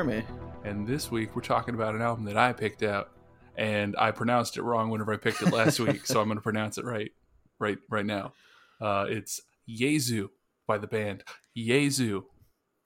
[0.00, 0.24] Jeremy.
[0.64, 3.10] and this week we're talking about an album that I picked out,
[3.54, 6.42] and I pronounced it wrong whenever I picked it last week, so I'm going to
[6.42, 7.10] pronounce it right,
[7.58, 8.32] right, right now.
[8.80, 10.30] Uh, it's Yezu
[10.66, 11.22] by the band
[11.54, 12.24] Yezu.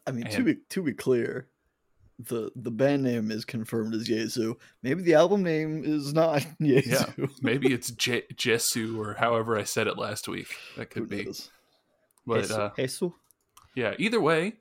[0.09, 1.47] I mean, to be to be clear,
[2.19, 4.57] the the band name is confirmed as Yezu.
[4.83, 7.31] Maybe the album name is not Yezu.
[7.43, 10.49] Maybe it's Je- Jesu or however I said it last week.
[10.77, 11.25] That Who could be.
[11.27, 11.49] knows?
[12.27, 13.13] But Jesu- uh, Jesu?
[13.77, 14.55] yeah either way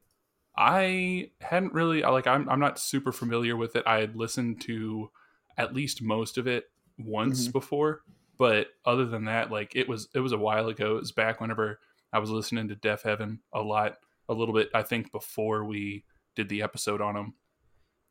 [0.56, 5.10] i hadn't really like I'm, I'm not super familiar with it i had listened to
[5.58, 6.66] at least most of it
[6.98, 7.52] once Mhm.
[7.54, 8.02] before
[8.38, 11.42] but other than that like it was it was a while ago it was back
[11.42, 11.80] whenever
[12.12, 13.98] i was listening to Deafheaven a lot
[14.30, 17.34] a little bit i think before we did the episode on them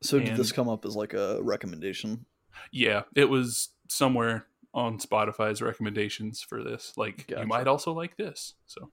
[0.02, 2.26] So did this come up as like a recommendation?
[2.72, 7.42] yeah it was somewhere on spotify's recommendations for this like Gotcha.
[7.42, 8.90] you might also like this so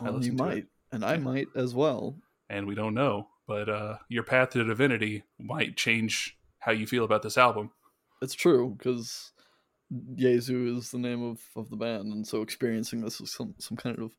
[0.00, 0.46] I Well, you listened to it.
[0.48, 1.20] might, and I Yeah.
[1.20, 2.16] might as well.
[2.48, 3.28] And we don't know.
[3.46, 7.70] But uh, your path to divinity might change how you feel about this album.
[8.22, 9.32] It's true because
[10.16, 13.76] Jesu is the name of, of the band, and so experiencing this is some some
[13.76, 14.12] kind of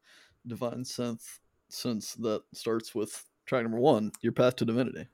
[0.46, 1.40] divine sense
[1.70, 5.08] sense that starts with track number one, your path to divinity.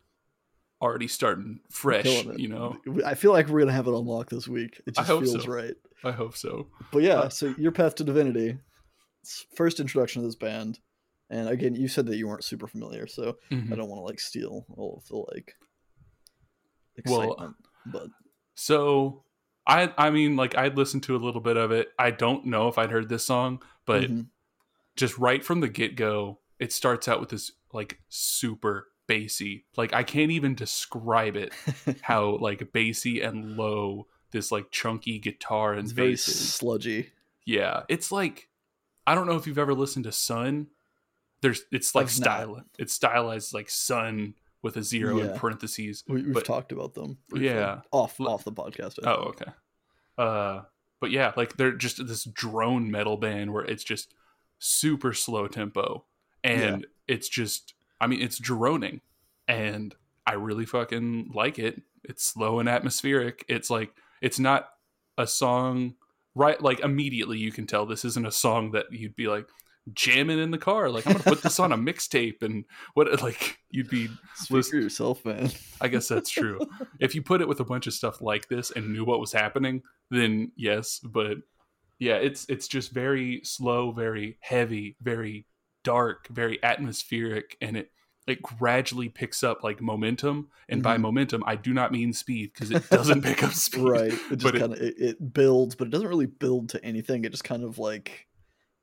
[0.81, 2.77] Already starting fresh, you know.
[3.05, 4.81] I feel like we're gonna have it unlocked this week.
[4.85, 5.51] It just feels so.
[5.51, 5.73] right.
[6.03, 6.67] I hope so.
[6.91, 8.57] But yeah, Uh, so your path to divinity,
[9.55, 10.79] first introduction of this band,
[11.33, 13.71] and again, you said that you weren't super familiar, so Mhm.
[13.71, 15.55] I don't want to like steal all of the like
[17.05, 17.55] Well, excitement.
[17.85, 18.07] but
[18.55, 19.23] So
[19.65, 21.91] I I mean like I'd listened to a little bit of it.
[21.97, 24.27] I don't know if I'd heard this song, but Mhm.
[24.95, 29.65] just right from the get go, it starts out with this like super bassy.
[29.75, 31.51] Like I can't even describe it
[32.01, 36.53] how like bassy and low this like chunky guitar and it's very bass is.
[36.53, 37.11] sludgy.
[37.45, 38.49] Yeah, it's like
[39.07, 40.67] I don't know if you've ever listened to Sunn.
[41.43, 42.63] There's it's like style.
[42.79, 44.33] It's stylized like Sunn
[44.63, 46.03] with a zero in parentheses.
[46.07, 47.17] We, we've But- talked about them.
[47.35, 47.81] Yeah.
[47.91, 48.97] off off the podcast.
[49.03, 49.51] Oh, okay.
[50.17, 50.61] Uh,
[50.99, 54.13] but yeah, like they're just this drone metal band where it's just
[54.57, 56.05] super slow tempo,
[56.43, 59.01] and it's just I mean it's droning,
[59.47, 59.93] and
[60.25, 61.81] I really fucking like it.
[62.05, 63.43] It's slow and atmospheric.
[63.49, 64.69] It's like it's not
[65.17, 65.95] a song
[66.35, 69.47] right like immediately you can tell this isn't a song that you'd be like
[69.91, 72.63] jamming in the car like i'm gonna put this on a mixtape and
[72.93, 75.51] what like you'd be Speak for yourself, man.
[75.81, 76.59] I guess that's true.
[76.99, 79.31] if you put it with a bunch of stuff like this and knew what was
[79.31, 80.99] happening, then yes.
[80.99, 81.37] But
[81.99, 85.45] yeah, it's it's just very slow, very heavy, very
[85.83, 87.91] dark, very atmospheric, and it
[88.25, 90.49] it gradually picks up like momentum.
[90.69, 91.01] And by Mhm.
[91.01, 93.81] momentum, I do not mean speed because it doesn't pick up speed.
[93.83, 94.13] right.
[94.31, 97.23] It just kind of it, it builds, but it doesn't really build to anything.
[97.25, 98.27] It just kind of like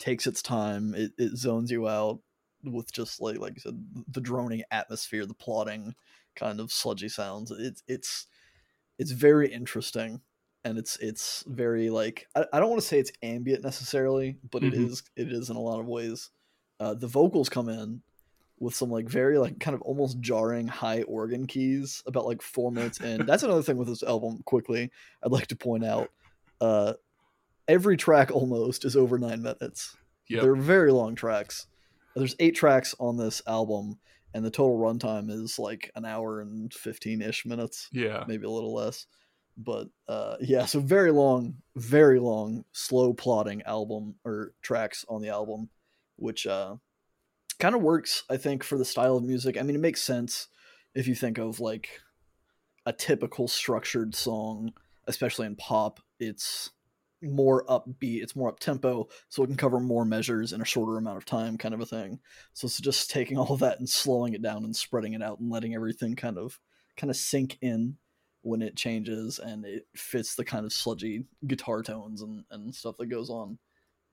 [0.01, 0.95] takes its time.
[0.97, 2.21] It it zones you out
[2.65, 5.95] with just like like I said, the droning atmosphere, the plotting
[6.35, 7.53] kind of sludgy sounds.
[7.53, 8.27] It's it's
[8.99, 10.21] it's very interesting,
[10.65, 14.65] and it's it's very like I, I don't want to say it's ambient necessarily, but
[14.65, 14.87] it Mhm.
[14.91, 16.31] is it is in a lot of ways.
[16.81, 18.03] Uh, the vocals come in
[18.59, 22.71] with some like very like kind of almost jarring high organ keys about like four
[22.73, 23.25] minutes in.
[23.27, 24.43] That's another thing with this album.
[24.45, 24.91] Quickly,
[25.23, 26.11] I'd like to point out,
[26.61, 26.95] uh,
[27.71, 29.97] every track almost is over nine minutes.
[30.29, 30.43] Yep.
[30.43, 31.67] They're very long tracks.
[32.17, 33.99] There's eight tracks on this album,
[34.35, 38.25] and the total runtime is like an hour and fifteen ish minutes, Yeah.
[38.27, 39.07] maybe a little less.
[39.57, 45.29] But uh, yeah, so very long, very long, slow plotting album or tracks on the
[45.29, 45.69] album,
[46.17, 46.77] which uh,
[47.59, 49.57] kind of works, I think, for the style of music.
[49.59, 50.49] I mean, it makes sense
[50.95, 52.01] if you think of like
[52.87, 54.73] a typical structured song,
[55.07, 56.01] especially in pop.
[56.19, 56.71] It's
[57.23, 60.97] more upbeat, it's more up tempo, so it can cover more measures in a shorter
[60.97, 62.19] amount of time, kind of a thing.
[62.53, 65.41] So it's just taking all of that and slowing it down and spreading it out
[65.41, 66.59] and letting everything kind of
[66.97, 67.97] kind of sink in
[68.43, 72.97] when it changes and it fits the kind of sludgy guitar tones and, and stuff
[72.99, 73.59] that goes on.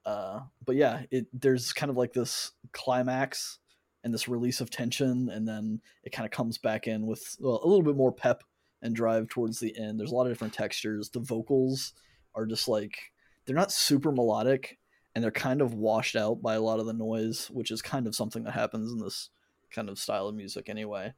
[0.04, 3.58] Uh, but yeah, it there's kind of like this climax
[4.04, 7.60] and this release of tension, and then it kind of comes back in with well,
[7.62, 8.42] a little bit more pep
[8.80, 9.98] and drive towards the end.
[9.98, 11.10] There's a lot of different textures.
[11.10, 11.92] The vocals
[12.34, 13.12] are just like
[13.44, 14.78] they're not super melodic,
[15.14, 18.06] and they're kind of washed out by a lot of the noise, which is kind
[18.06, 19.30] of something that happens in this
[19.70, 21.12] kind of style of music anyway.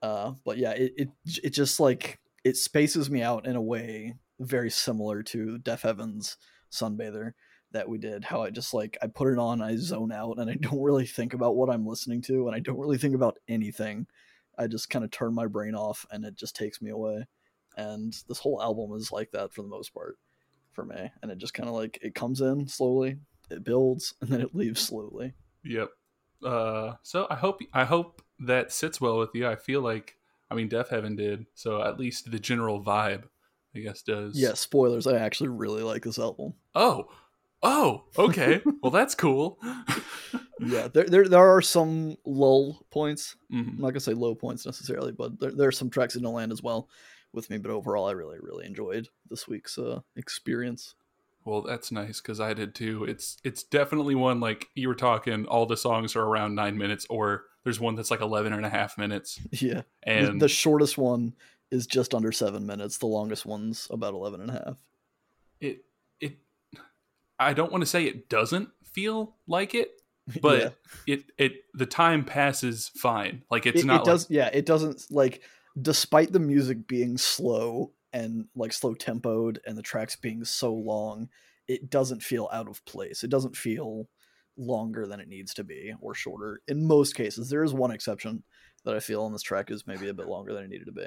[0.00, 1.08] Uh, but yeah, it, it
[1.42, 6.36] it just like it spaces me out in a way very similar to Deafheaven's
[6.70, 7.32] Sunbather
[7.72, 8.24] that we did.
[8.24, 11.06] How I just like I put it on, I zone out, and I don't really
[11.06, 14.06] think about what I'm listening to, and I don't really think about anything.
[14.58, 17.26] I just kind of turn my brain off, and it just takes me away.
[17.76, 20.18] And this whole album is like that for the most part
[20.72, 23.16] for me, and it just kind of like it comes in slowly,
[23.50, 25.34] it builds, and then it leaves slowly.
[25.64, 25.90] Yep.
[26.44, 29.46] Uh, so I hope I hope that sits well with you.
[29.46, 30.16] I feel like
[30.50, 33.24] I mean Deafheaven did, so at least the general vibe,
[33.74, 34.38] I guess, does.
[34.38, 35.06] Yeah, spoilers.
[35.06, 36.54] I actually really like this album.
[36.74, 37.08] Oh,
[37.62, 38.60] oh, okay.
[38.82, 39.58] well, that's cool.
[40.60, 43.36] yeah, there, there there are some lull points.
[43.52, 43.74] Mhm.
[43.74, 46.34] I'm not gonna say low points necessarily, but there, there are some tracks in don't
[46.34, 46.88] land as well
[47.32, 47.58] with me.
[47.58, 50.94] But overall, I really really enjoyed this week's uh, experience.
[51.44, 53.04] Well, that's nice because I did too.
[53.04, 55.46] It's it's definitely one like you were talking.
[55.46, 58.68] All the songs are around nine minutes, or there's one that's like 11 and a
[58.68, 59.40] half minutes.
[59.52, 61.34] Yeah, And the shortest one
[61.70, 62.98] is just under seven minutes.
[62.98, 64.76] The longest one's about 11 and a half.
[65.60, 65.84] it
[66.20, 66.38] it
[67.38, 69.90] I don't want to say it doesn't feel like it,
[70.40, 70.68] but Yeah.
[71.14, 73.42] it it the time passes fine.
[73.50, 75.42] Like it's it, not it does yeah it doesn't like
[75.80, 81.28] despite the music being slow and like slow tempoed and the tracks being so long
[81.68, 83.22] it doesn't feel out of place.
[83.22, 84.08] It doesn't feel
[84.56, 86.60] longer than it needs to be or shorter.
[86.68, 88.42] In most cases there is one exception
[88.84, 90.92] that i feel on this track is maybe a bit longer than it needed to
[90.92, 91.06] be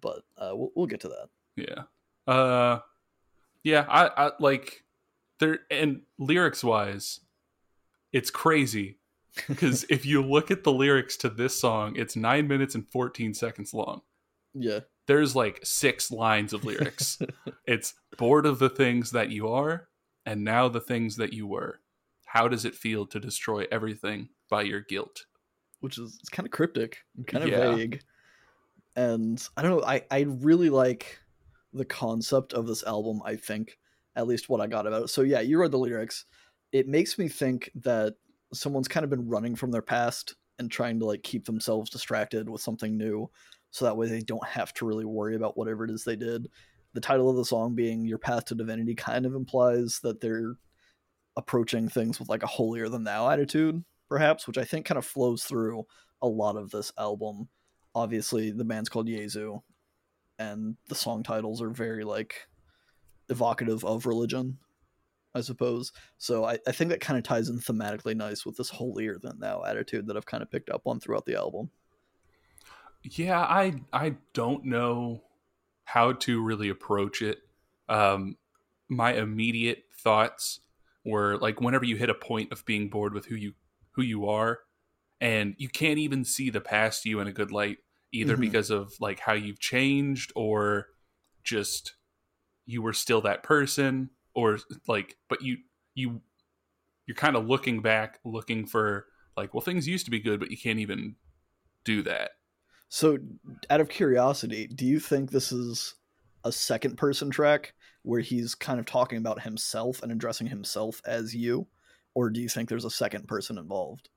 [0.00, 1.28] but uh, we'll, we'll get to that.
[1.56, 2.32] Yeah.
[2.32, 2.80] Uh
[3.64, 4.84] yeah, I I like
[5.38, 7.20] there and lyrics wise
[8.12, 8.97] it's crazy
[9.46, 13.34] because if you look at the lyrics to this song, it's 9 minutes and 14
[13.34, 14.02] seconds long.
[14.54, 17.18] yeah there's like six lines of lyrics.
[17.66, 19.88] it's bored of the things that you are,
[20.26, 21.80] and now the things that you were.
[22.26, 25.24] How does it feel to destroy everything by your guilt?
[25.80, 27.74] which is it's kind of cryptic and kind of Yeah.
[27.76, 28.02] vague.
[28.96, 31.18] And I don't know, I, I really like
[31.72, 33.78] the concept of this album, I think,
[34.16, 35.08] at least what I got about it.
[35.08, 36.24] So yeah, you read the lyrics.
[36.72, 38.16] It makes me think that
[38.52, 42.48] someone's kind of been running from their past and trying to like keep themselves distracted
[42.48, 43.30] with something new
[43.70, 46.48] so that way they don't have to really worry about whatever it is they did.
[46.94, 50.54] The title of the song being Your Path to Divinity kind of implies that they're
[51.36, 55.04] approaching things with like a holier than thou attitude perhaps, which I think kind of
[55.04, 55.84] flows through
[56.22, 57.48] a lot of this album.
[57.94, 59.60] Obviously, the band's called Jesu,
[60.38, 62.48] and the song titles are very like
[63.28, 64.58] evocative of religion,
[65.34, 65.92] I suppose.
[66.16, 69.38] So I, I think that kind of ties in thematically nice with this holier than
[69.38, 71.70] thou attitude that I've kind of picked up on throughout the album.
[73.02, 75.22] Yeah, I I don't know
[75.84, 77.38] how to really approach it.
[77.88, 78.36] Um,
[78.88, 80.60] my immediate thoughts
[81.04, 83.54] were like whenever you hit a point of being bored with who you
[83.92, 84.60] who you are,
[85.20, 87.78] and you can't even see the past you in a good light,
[88.12, 88.40] either Mhm.
[88.40, 90.88] because of like how you've changed or
[91.44, 91.94] just
[92.66, 95.56] you were still that person, or like, but you
[95.96, 96.20] you
[97.06, 99.06] you're kind of looking back, looking for
[99.36, 101.16] like, well, things used to be good, but you can't even
[101.84, 102.30] do that.
[102.88, 103.18] So,
[103.68, 105.94] out of curiosity, do you think this is
[106.44, 111.34] a second person track where he's kind of talking about himself and addressing himself as
[111.34, 111.66] you?
[112.14, 114.08] Or do you think there's a second person involved?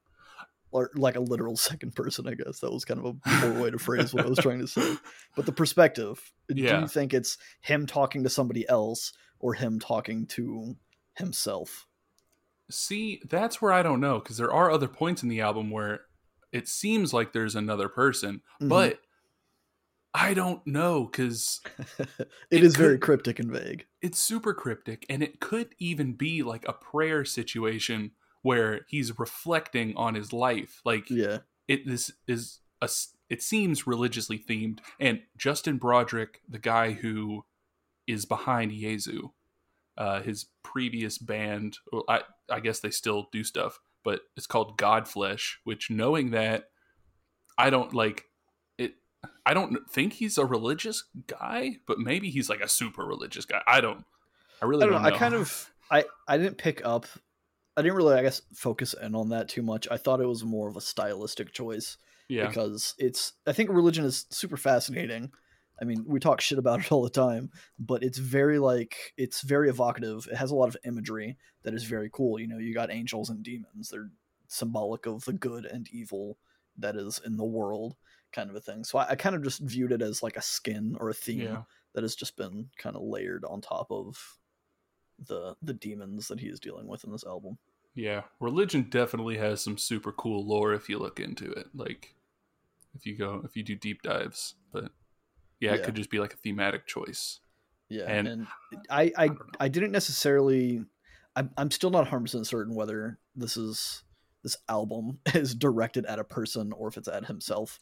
[0.72, 2.60] Or like a literal second person, I guess.
[2.60, 4.96] That was kind of a poor way to phrase what I was trying to say.
[5.36, 10.26] But the perspective, do you think it's him talking to somebody else or him talking
[10.28, 10.76] to
[11.16, 11.88] himself?
[12.70, 16.02] See, that's where I don't know because there are other points in the album where
[16.52, 18.70] it seems like there's another person, Mhm.
[18.70, 19.00] but
[20.14, 21.62] I don't know because
[22.00, 23.86] it it is very cryptic and vague.
[24.02, 28.12] it's super cryptic and it could even be like a prayer situation
[28.42, 30.82] where he's reflecting on his life.
[30.84, 31.40] Like Yeah.
[31.68, 32.90] it this is a
[33.30, 37.46] it seems religiously themed and Justin Broadrick, the guy who
[38.06, 39.30] is behind Jesu,
[39.98, 44.78] uh, his previous band, well, I I guess they still do stuff, but it's called
[44.78, 45.56] Godflesh.
[45.64, 46.66] Which knowing that,
[47.58, 48.26] I don't like
[48.78, 48.94] it.
[49.46, 53.62] I don't think he's a religious guy, but maybe he's like a super religious guy.
[53.68, 54.06] I don't.
[54.62, 55.10] I really I don't don't know.
[55.10, 55.16] know.
[55.16, 57.06] I kind of I I didn't pick up.
[57.78, 59.88] I didn't really, I guess, focus in on that too much.
[59.90, 63.34] I thought it was more of a stylistic choice yeah because it's.
[63.46, 65.32] I think religion is super fascinating.
[65.82, 69.42] I mean, we talk shit about it all the time, but it's very like it's
[69.42, 70.28] very evocative.
[70.32, 72.40] It has a lot of imagery that is very cool.
[72.40, 73.90] You know, you got angels and demons.
[73.90, 74.12] They're
[74.48, 76.38] symbolic of the good and evil
[76.78, 77.96] that is in the world,
[78.32, 78.84] kind of a thing.
[78.84, 81.42] So I, I kind of just viewed it as like a skin or a theme
[81.42, 84.38] yeah that has just been kind of layered on top of
[85.28, 87.58] the the demons that he is dealing with in this album.
[87.94, 91.68] Yeah, religion definitely has some super cool lore if you look into it.
[91.74, 92.16] Like
[92.96, 94.92] if you go if you do deep dives, but
[95.62, 97.40] yeah, it could just be like a thematic choice.
[97.88, 98.48] Yeah, And- and,
[98.90, 99.30] I I I.
[99.62, 100.84] I didn't necessarily.
[101.36, 104.04] I'm I'm still not 100 percent certain whether this is
[104.44, 107.80] this album is directed at a person or if it's at himself,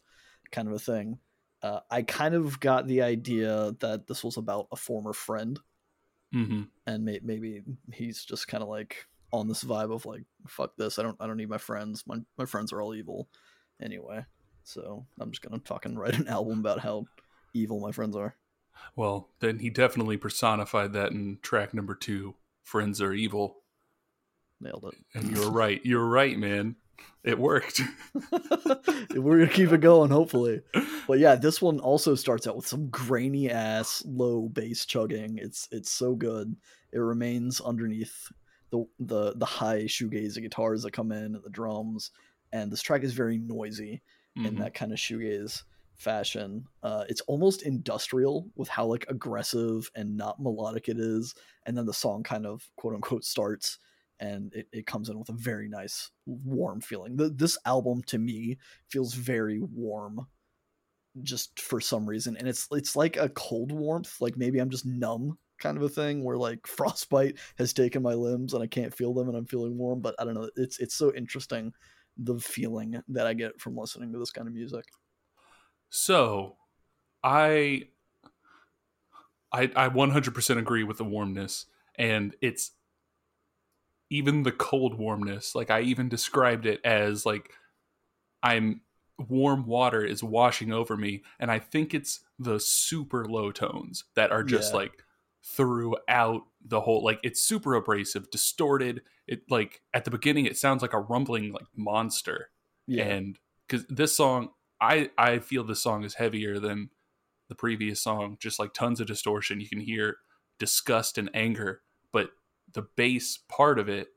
[0.52, 1.18] kind of a thing.
[1.62, 5.58] Uh, I kind of got the idea that this was about a former friend,
[6.34, 6.62] Mm-hmm.
[6.86, 10.98] and may, maybe he's just kind of like on this vibe of like fuck this
[10.98, 13.28] i don't i don't need my friends my, my friends are all evil
[13.82, 14.24] anyway
[14.64, 17.04] so i'm just gonna fucking write an album about how
[17.52, 18.36] evil my friends are.
[18.96, 23.58] Well then he definitely personified that in track number two friends are evil.
[24.60, 25.18] Nailed it.
[25.18, 25.80] And you're right.
[25.84, 26.76] You're right man.
[27.24, 27.80] It worked.
[29.14, 30.62] We're gonna keep it going hopefully.
[31.06, 35.38] But yeah this one also starts out with some grainy ass low bass chugging.
[35.38, 36.56] It's it's so good.
[36.92, 38.30] It remains underneath
[38.70, 42.10] the the the high shoegaze guitars that come in and the drums.
[42.52, 44.02] And this track is very noisy
[44.36, 44.46] mm-hmm.
[44.46, 45.62] in that kind of shoegaze
[46.00, 51.34] fashion uh, it's almost industrial with how like aggressive and not melodic it is
[51.66, 53.78] and then the song kind of quote unquote starts
[54.18, 58.18] and it, it comes in with a very nice warm feeling the, this album to
[58.18, 58.56] me
[58.88, 60.26] feels very warm
[61.22, 64.86] just for some reason and it's it's like a cold warmth like maybe i'm just
[64.86, 68.94] numb kind of a thing where like frostbite has taken my limbs and I can't
[68.94, 70.00] feel them and I'm feeling warm.
[70.00, 70.50] But I don't know.
[70.56, 71.72] It's it's so interesting
[72.16, 74.84] the feeling that I get from listening to this kind of music.
[75.90, 76.56] So,
[77.22, 77.88] I
[79.52, 81.66] I I 100% agree with the warmness
[81.96, 82.72] and it's
[84.08, 85.54] even the cold warmness.
[85.54, 87.52] Like I even described it as like
[88.42, 88.82] I'm
[89.28, 94.32] warm water is washing over me and I think it's the super low tones that
[94.32, 94.78] are just yeah.
[94.78, 95.04] like
[95.44, 100.80] throughout the whole like it's super abrasive distorted it like at the beginning it sounds
[100.80, 102.48] like a rumbling like monster
[102.86, 103.04] yeah.
[103.04, 106.90] and because this song i i feel this song is heavier than
[107.50, 108.38] the previous song.
[108.40, 109.60] Just like tons of distortion.
[109.60, 110.16] You can hear
[110.58, 111.82] disgust and anger
[112.12, 112.30] but
[112.74, 114.08] the bass part of it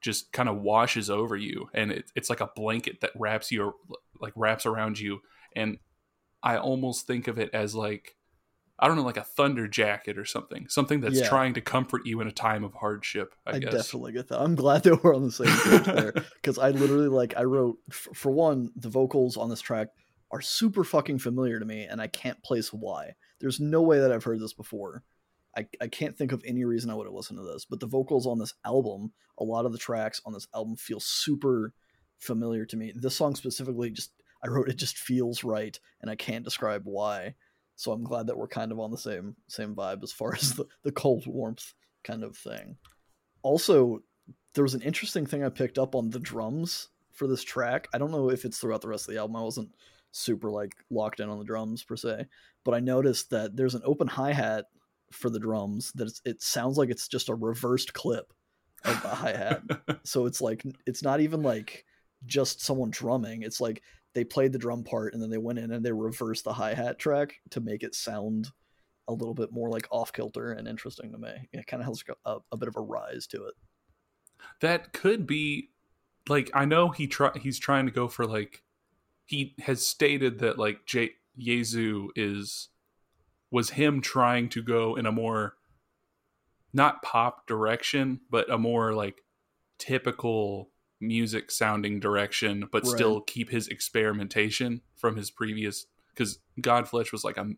[0.00, 3.72] just kind of washes over you and it, it's like a blanket that wraps you
[4.20, 5.20] like wraps around you.
[5.54, 5.78] And
[6.42, 8.15] i almost think of it as like
[8.78, 11.28] I don't know, like a thunder jacket or something, something that's yeah.
[11.28, 13.34] trying to comfort you in a time of hardship.
[13.46, 14.40] I, I definitely get that.
[14.40, 17.78] I'm glad that we're on the same page there because I literally like I wrote
[17.90, 19.88] for one the vocals on this track
[20.30, 23.14] are super fucking familiar to me, and I can't place why.
[23.40, 25.04] There's no way that I've heard this before.
[25.56, 27.86] I, I can't think of any reason I would have listened to this, but the
[27.86, 31.72] vocals on this album, a lot of the tracks on this album feel super
[32.18, 32.92] familiar to me.
[32.94, 34.10] This song specifically, just
[34.44, 37.36] I wrote it just feels right, and I can't describe why
[37.76, 40.54] so I'm glad that we're kind of on the same same vibe as far as
[40.54, 42.76] the, the cold warmth kind of thing.
[43.42, 44.02] Also,
[44.54, 47.88] there was an interesting thing I picked up on the drums for this track.
[47.94, 49.36] I don't know if it's throughout the rest of the album.
[49.36, 49.74] I wasn't
[50.10, 52.26] super like locked in on the drums per se,
[52.64, 54.64] but I noticed that there's an open hi hat
[55.12, 58.32] for the drums that it sounds like it's just a reversed clip
[58.84, 59.62] of the hi hat.
[60.04, 61.84] so it's like it's not even like
[62.24, 63.42] just someone drumming.
[63.42, 63.82] It's like
[64.16, 66.72] they played the drum part and then they went in and they reversed the hi
[66.72, 68.50] hat track to make it sound
[69.08, 71.50] a little bit more like off kilter and interesting to me.
[71.52, 73.52] It kind of has a, a, bit of a rise to it.
[74.62, 75.68] That could be
[76.30, 78.62] like I know he try he's trying to go for like
[79.26, 82.70] he has stated that like J- Jesu is
[83.50, 85.56] was him trying to go in a more
[86.72, 89.22] not pop direction but a more like
[89.78, 92.94] typical music sounding direction, but right.
[92.94, 95.86] still keep his experimentation from his previous.
[96.14, 97.50] Because Godflesh was like a,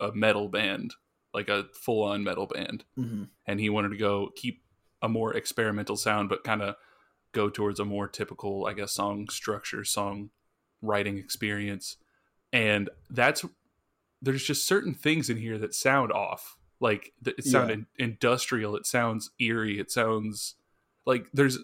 [0.00, 0.94] a metal band,
[1.32, 3.24] like a full on metal band, mm-hmm.
[3.46, 4.62] and he wanted to go keep
[5.00, 6.76] a more experimental sound, but kind of
[7.32, 10.30] go towards a more typical, I guess, song structure, song
[10.80, 11.96] writing experience.
[12.52, 13.44] And that's
[14.22, 16.56] there's just certain things in here that sound off.
[16.80, 17.74] Like it sounds yeah.
[17.74, 18.76] in, industrial.
[18.76, 19.78] It sounds eerie.
[19.78, 20.54] It sounds
[21.06, 21.58] like there's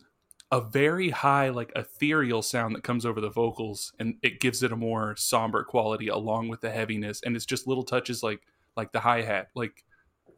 [0.53, 4.73] a very high like ethereal sound that comes over the vocals and it gives it
[4.73, 8.41] a more somber quality along with the heaviness and it's just little touches like
[8.77, 9.85] like the hi-hat like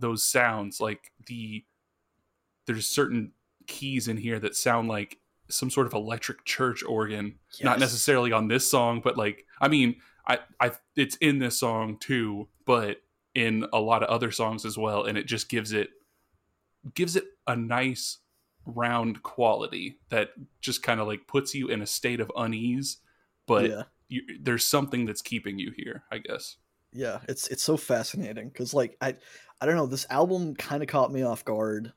[0.01, 1.65] those sounds like the
[2.67, 3.33] there's certain
[3.67, 7.65] keys in here that sound like some sort of electric church organ yes.
[7.65, 11.97] not necessarily on this song but like i mean i i it's in this song
[11.99, 12.99] too but
[13.35, 15.91] in a lot of other songs as well and it just gives it
[16.95, 18.19] gives it a nice
[18.67, 22.99] round quality that just kind of like puts you in a state of unease
[23.47, 23.83] but yeah.
[24.09, 26.57] you, there's something that's keeping you here i guess.
[26.93, 29.17] Yeah it's it's so fascinating because like i
[29.61, 31.93] i don't know this album kind of caught me off guard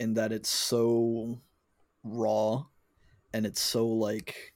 [0.00, 1.40] in that it's so
[2.02, 2.64] raw
[3.32, 4.54] and it's so like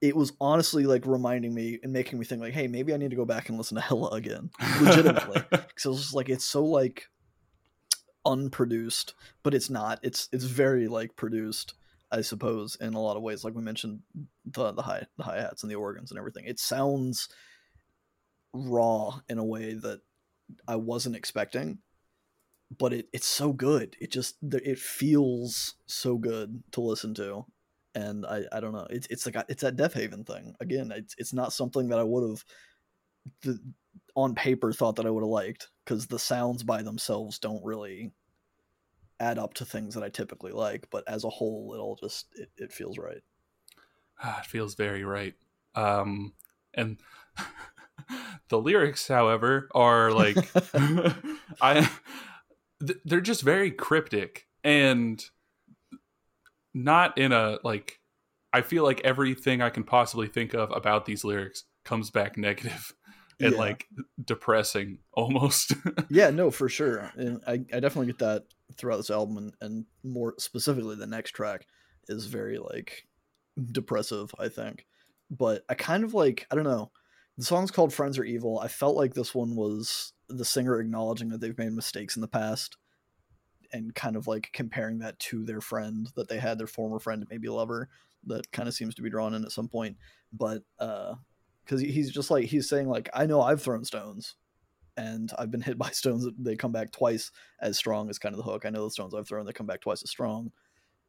[0.00, 3.10] it was honestly like reminding me and making me think like hey maybe i need
[3.10, 4.50] to go back and listen to hella again.
[4.80, 5.42] Legitimately.
[5.50, 7.08] Because it was just like it's so like
[8.26, 10.00] unproduced, but it's not.
[10.02, 11.74] It's it's very like produced,
[12.10, 13.44] I suppose, in a lot of ways.
[13.44, 14.00] Like we mentioned,
[14.44, 16.44] the the high the hi hats and the organs and everything.
[16.44, 17.28] It sounds
[18.52, 20.00] raw in a way that
[20.68, 21.78] I wasn't expecting,
[22.76, 23.96] but it, it's so good.
[24.00, 27.46] It just it feels so good to listen to,
[27.94, 28.86] and I, I don't know.
[28.90, 30.92] It's it's like it's that Deafheaven thing again.
[30.94, 32.44] It's it's not something that I would have
[33.42, 33.60] the
[34.14, 38.12] on paper thought that I would have liked because the sounds by themselves don't really
[39.20, 42.26] add up to things that I typically like, but as a whole, it all just
[42.34, 43.22] it, it feels right.
[44.22, 45.34] Ah, it feels very right.
[45.74, 46.32] Um,
[46.74, 46.98] and
[48.48, 50.50] the lyrics, however, are like
[51.60, 51.88] I
[53.04, 55.24] they're just very cryptic and
[56.74, 58.00] not in a like
[58.52, 62.94] I feel like everything I can possibly think of about these lyrics comes back negative
[63.40, 63.58] and yeah.
[63.58, 63.86] like
[64.24, 65.74] depressing almost.
[66.08, 67.10] yeah, no, for sure.
[67.16, 68.44] And I, I definitely get that
[68.76, 71.66] throughout this album and, and more specifically the next track
[72.08, 73.06] is very like
[73.72, 74.86] depressive, I think.
[75.30, 76.90] But I kind of like I don't know.
[77.38, 78.58] The song's called Friends Are Evil.
[78.60, 82.28] I felt like this one was the singer acknowledging that they've made mistakes in the
[82.28, 82.78] past
[83.72, 87.26] and kind of like comparing that to their friend that they had, their former friend,
[87.28, 87.90] maybe lover,
[88.24, 89.96] that kind of seems to be drawn in at some point.
[90.32, 91.16] But uh
[91.66, 94.36] because he's just like he's saying like I know I've thrown stones,
[94.96, 96.26] and I've been hit by stones.
[96.38, 97.30] They come back twice
[97.60, 98.64] as strong as kind of the hook.
[98.64, 100.52] I know the stones I've thrown they come back twice as strong.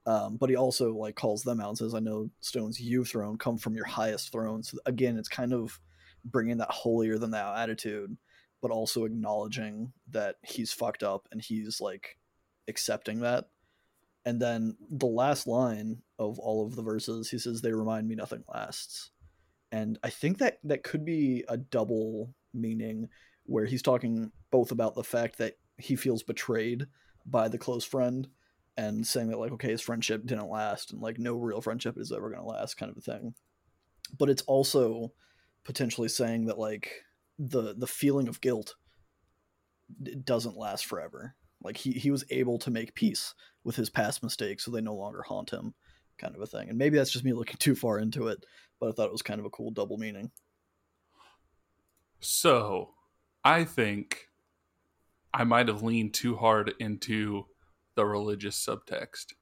[0.06, 3.38] Um, but he also like calls them out and says, "I know stones you've thrown
[3.38, 5.80] come from your highest throne." So again, it's kind of
[6.24, 8.18] bringing that holier than thou attitude,
[8.62, 12.18] but also acknowledging that he's fucked up and he's like
[12.68, 13.46] accepting that.
[14.26, 18.16] And then the last line of all of the verses, he says, "They remind me
[18.16, 19.12] nothing lasts."
[19.72, 23.10] And I think that that could be a double meaning
[23.46, 26.88] where he's talking both about the fact that he feels betrayed
[27.26, 28.28] by the close friend
[28.78, 32.12] and saying that like okay his friendship didn't last and like no real friendship is
[32.12, 33.34] ever going to last kind of a thing.
[34.18, 35.14] But it's also
[35.64, 36.92] potentially saying that like
[37.38, 38.76] the the feeling of guilt
[40.24, 41.36] doesn't last forever.
[41.64, 44.96] Like he, he was able to make peace with his past mistakes so they no
[44.96, 45.74] longer haunt him
[46.18, 48.44] kind of a thing and maybe that's just me looking too far into it
[48.80, 50.32] but I thought it was kind of a cool double meaning.
[52.20, 52.92] So,
[53.44, 54.28] I think
[55.34, 57.46] I might have leaned too hard into
[57.96, 59.34] the religious subtext.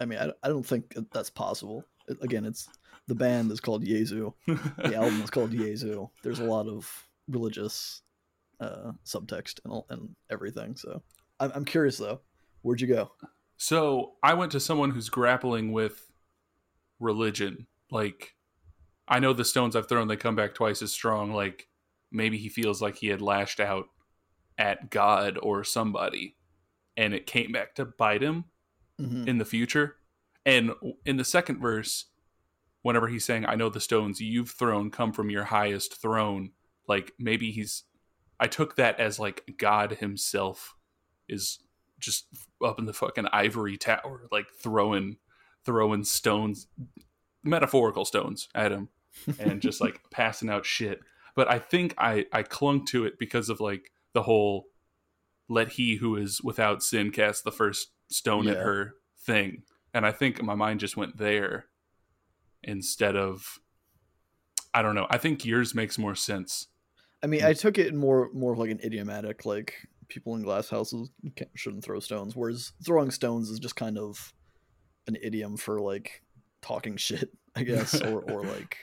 [0.00, 1.84] I mean, I, I don't think that's possible.
[2.08, 2.68] It, again, it's
[3.06, 4.32] the band is called Jesu.
[4.46, 6.08] the album is called Jesu.
[6.22, 8.02] There's a lot of religious
[8.60, 10.76] uh, subtext and, and everything.
[10.76, 11.02] So,
[11.38, 12.20] I'm, I'm curious though.
[12.62, 13.10] Where'd you go?
[13.56, 16.10] So, I went to someone who's grappling with
[17.00, 18.34] religion, like
[19.08, 21.32] I know the stones I've thrown they come back twice as strong.
[21.32, 21.68] Like
[22.10, 23.86] maybe he feels like he had lashed out
[24.58, 26.36] at God or somebody,
[26.96, 28.44] and it came back to bite him
[29.00, 29.28] mm-hmm.
[29.28, 29.96] in the future.
[30.44, 30.72] And
[31.04, 32.06] in the second verse,
[32.82, 36.52] whenever he's saying, "I know the stones you've thrown come from your highest throne,"
[36.88, 37.84] like maybe he's.
[38.38, 40.76] I took that as like God Himself
[41.26, 41.58] is
[42.06, 42.28] just
[42.64, 45.16] up in the fucking ivory tower, like throwing
[45.64, 46.68] throwing stones,
[47.42, 48.88] metaphorical stones at him
[49.40, 51.00] and just like passing out shit.
[51.34, 54.66] But I think I I clung to it because of like the whole
[55.48, 58.52] let he who is without sin cast the first stone yeah.
[58.52, 59.64] at her thing.
[59.92, 61.66] And I think my mind just went there
[62.62, 63.58] instead of
[64.72, 65.08] I don't know.
[65.10, 66.68] I think yours makes more sense.
[67.22, 69.74] I mean, I took it more more of like an idiomatic like
[70.08, 71.10] people in glass houses
[71.54, 74.32] shouldn't throw stones whereas throwing stones is just kind of
[75.06, 76.22] an idiom for like
[76.66, 78.76] talking shit, I guess, or or like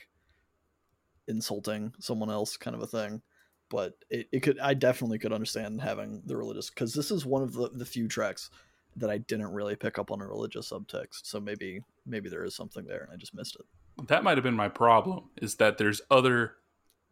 [1.27, 3.21] insulting someone else kind of a thing.
[3.69, 7.41] But it, it could i definitely could understand having the religious because this is one
[7.41, 8.49] of the, the few tracks
[8.95, 11.21] that i didn't really pick up on a religious subtext.
[11.23, 14.07] So maybe maybe there is something there and i just missed it.
[14.07, 16.55] That might have been my problem is that there's other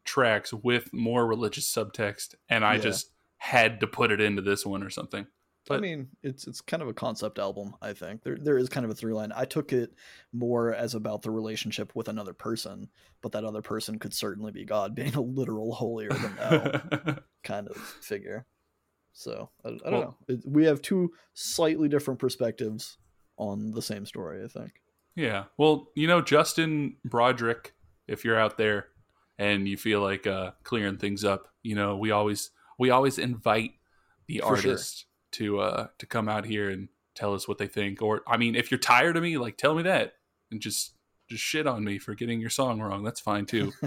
[0.03, 2.81] tracks with more religious subtext and i yeah.
[2.81, 5.25] just had to put it into this one or something
[5.67, 7.75] but, I mean, it's it's kind of a concept album.
[7.81, 9.31] I think there there is kind of a through line.
[9.35, 9.93] I took it
[10.33, 12.89] more as about the relationship with another person,
[13.21, 17.67] but that other person could certainly be God, being a literal holier than thou kind
[17.67, 18.45] of figure.
[19.13, 20.15] So I, I don't well, know.
[20.29, 22.97] It, we have two slightly different perspectives
[23.37, 24.43] on the same story.
[24.43, 24.81] I think.
[25.15, 25.45] Yeah.
[25.57, 27.73] Well, you know, Justin Broadrick,
[28.07, 28.87] if you're out there
[29.37, 32.49] and you feel like uh, clearing things up, you know, we always
[32.81, 33.75] we always invite
[34.27, 34.99] the For artist.
[34.99, 38.35] Sure to uh to come out here and tell us what they think or i
[38.35, 40.15] mean if you're tired of me like tell me that
[40.51, 40.93] and just
[41.29, 43.03] just shit on me for getting your song wrong.
[43.03, 43.71] That's fine too.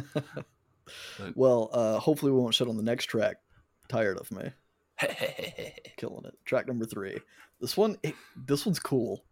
[1.19, 3.37] But, well uh hopefully we won't shit on the next track.
[3.89, 4.51] Tired of me.
[5.97, 6.35] Killing it.
[6.45, 7.17] Track number three.
[7.59, 9.25] This one it, this one's cool.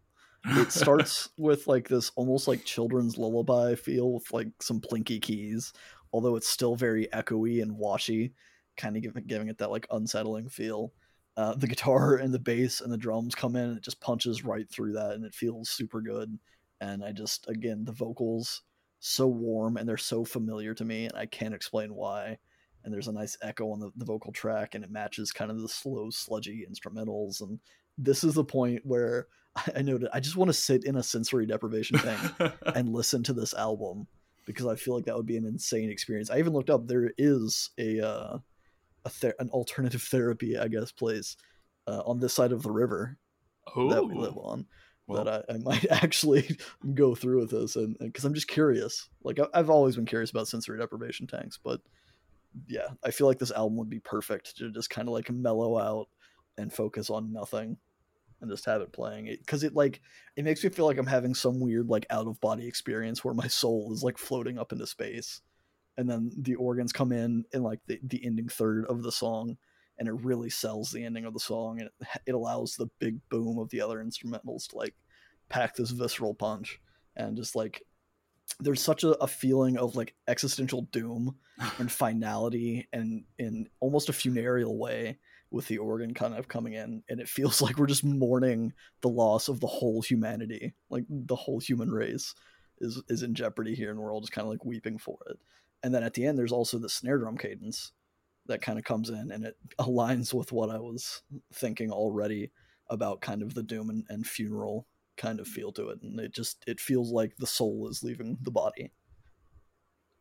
[0.46, 5.74] It starts with like this almost like children's lullaby feel with like some plinky keys
[6.14, 8.32] although it's still very echoey and washy
[8.76, 10.92] kind of giving, giving it that like unsettling feel.
[11.36, 14.44] Uh, the guitar and the bass and the drums come in and it just punches
[14.44, 16.38] right through that and it feels super good.
[16.80, 18.62] And i just again the vocals
[18.98, 22.38] so warm and they're so familiar to me and i can't explain why.
[22.84, 25.60] And there's a nice echo on the, the vocal track and it matches kind of
[25.60, 27.40] the slow sludgy instrumentals.
[27.40, 27.60] And
[27.96, 29.28] this is the point where
[29.76, 33.32] i, noted i just want to sit in a sensory deprivation tank and listen to
[33.32, 34.06] this album
[34.46, 36.30] because i feel like that would be an insane experience.
[36.30, 38.38] I even looked up there is a uh,
[39.04, 41.36] a ther- an alternative therapy, I guess, place
[41.86, 43.18] uh, on this side of the river
[43.76, 44.66] oh, that we live on.
[45.06, 46.56] well, that I, I might actually
[46.94, 49.08] go through with this, and because I'm just curious.
[49.22, 51.80] Like I, I've always been curious about sensory deprivation tanks, but
[52.68, 55.78] yeah, I feel like this album would be perfect to just kind of like mellow
[55.78, 56.08] out
[56.58, 57.78] and focus on nothing
[58.42, 60.00] and just have it playing it because it like
[60.36, 63.34] it makes me feel like i'm having some weird like out of body experience where
[63.34, 65.40] my soul is like floating up into space
[65.96, 69.56] and then the organs come in in like the, the ending third of the song
[69.98, 73.18] and it really sells the ending of the song and it, it allows the big
[73.28, 74.94] boom of the other instrumentals to like
[75.48, 76.80] pack this visceral punch
[77.16, 77.82] and just like
[78.60, 81.36] there's such a, a feeling of like existential doom
[81.78, 85.18] and finality and in almost a funereal way
[85.50, 89.08] with the organ kind of coming in and it feels like we're just mourning the
[89.08, 92.34] loss of the whole humanity like the whole human race
[92.80, 95.38] is is in jeopardy here and we're all just kind of like weeping for it
[95.82, 97.92] and then at the end there's also the snare drum cadence
[98.46, 102.50] that kind of comes in and it aligns with what i was thinking already
[102.88, 106.32] about kind of the doom and, and funeral kind of feel to it and it
[106.32, 108.90] just it feels like the soul is leaving the body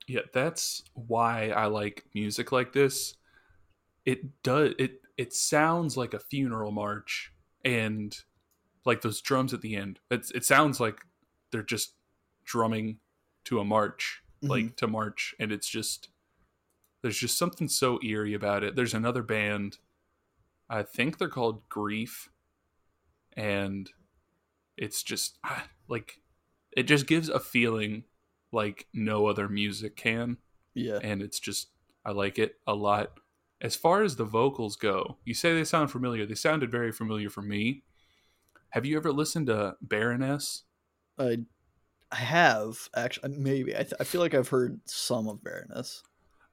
[0.07, 3.15] yeah, that's why I like music like this.
[4.05, 7.31] It does it it sounds like a funeral march
[7.63, 8.15] and
[8.85, 9.99] like those drums at the end.
[10.09, 10.99] It's it sounds like
[11.51, 11.93] they're just
[12.43, 12.97] drumming
[13.45, 16.09] to a march, like to march and it's just
[17.01, 18.75] there's just something so eerie about it.
[18.75, 19.77] There's another band
[20.69, 22.29] I think they're called Grief
[23.35, 23.89] and
[24.77, 26.19] it's just ah, like
[26.75, 28.03] it just gives a feeling
[28.51, 30.37] like no other music can
[30.73, 31.69] yeah and it's just
[32.05, 33.19] I like it a lot.
[33.61, 36.25] As far as the vocals go, you say they sound familiar.
[36.25, 37.83] They sounded very familiar for me.
[38.69, 40.63] Have you ever listened to Baroness?
[41.19, 41.37] i
[42.15, 46.03] have actually maybe i, th- I feel like i've heard some of baroness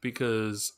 [0.00, 0.72] Because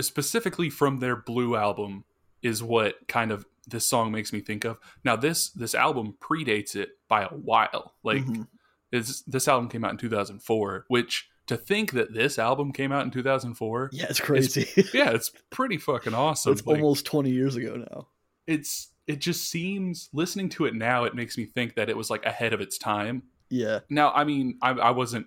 [0.00, 2.04] specifically from their Blue album
[2.42, 4.78] is what kind of this song makes me think of.
[5.04, 7.94] Now this this album predates it by a while.
[8.04, 8.46] Like Mhm.
[8.92, 13.04] it's, this album came out in 2004, which to think that this album came out
[13.04, 16.52] in 2004, yeah it's crazy yeah, it's pretty fucking awesome.
[16.52, 18.08] it's Like, almost 20 years ago now
[18.46, 22.10] it's it just seems listening to it now it makes me think that it was
[22.10, 23.80] like ahead of its time yeah.
[23.88, 25.26] Now i mean i, I wasn't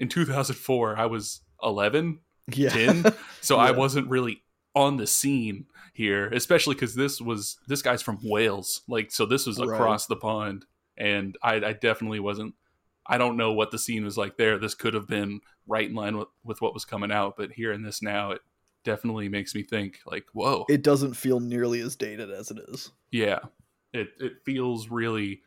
[0.00, 2.18] in 2004 i was 11
[2.54, 2.70] yeah.
[2.70, 3.04] 10
[3.40, 4.42] so i wasn't really
[4.74, 9.46] on the scene here especially because this was this guy's from wales like so this
[9.46, 9.74] was Right.
[9.74, 10.64] across the pond
[10.96, 12.54] and I, I definitely wasn't
[13.06, 14.58] i don't know what the scene was like there.
[14.58, 17.82] This could have been right in line with, with what was coming out but hearing
[17.82, 18.40] this now it
[18.84, 20.64] definitely makes me think like whoa.
[20.68, 22.90] It doesn't feel nearly as dated as it is.
[23.12, 23.38] Yeah.
[23.92, 25.42] It it feels really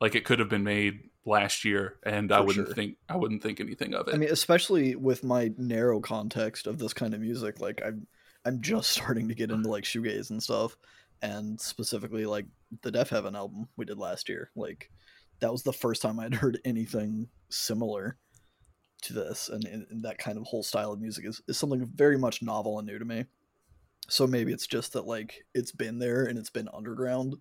[0.00, 2.74] like it could have been made last year and i wouldn't sure.
[2.74, 6.78] think i wouldn't think anything of it I mean, especially with my narrow context of
[6.78, 8.06] this kind of music, like I'm
[8.44, 10.76] I'm just starting to get into like shoegaze and stuff,
[11.22, 12.46] and specifically like
[12.82, 14.50] the Deafheaven album we did last year.
[14.56, 14.90] Like
[15.40, 18.16] that was the first time I'd heard anything similar
[19.02, 21.86] to this, and, and, and that kind of whole style of music is, is something
[21.94, 23.24] very much novel and new to me.
[24.08, 27.36] So maybe it's just that like it's been there and it's been underground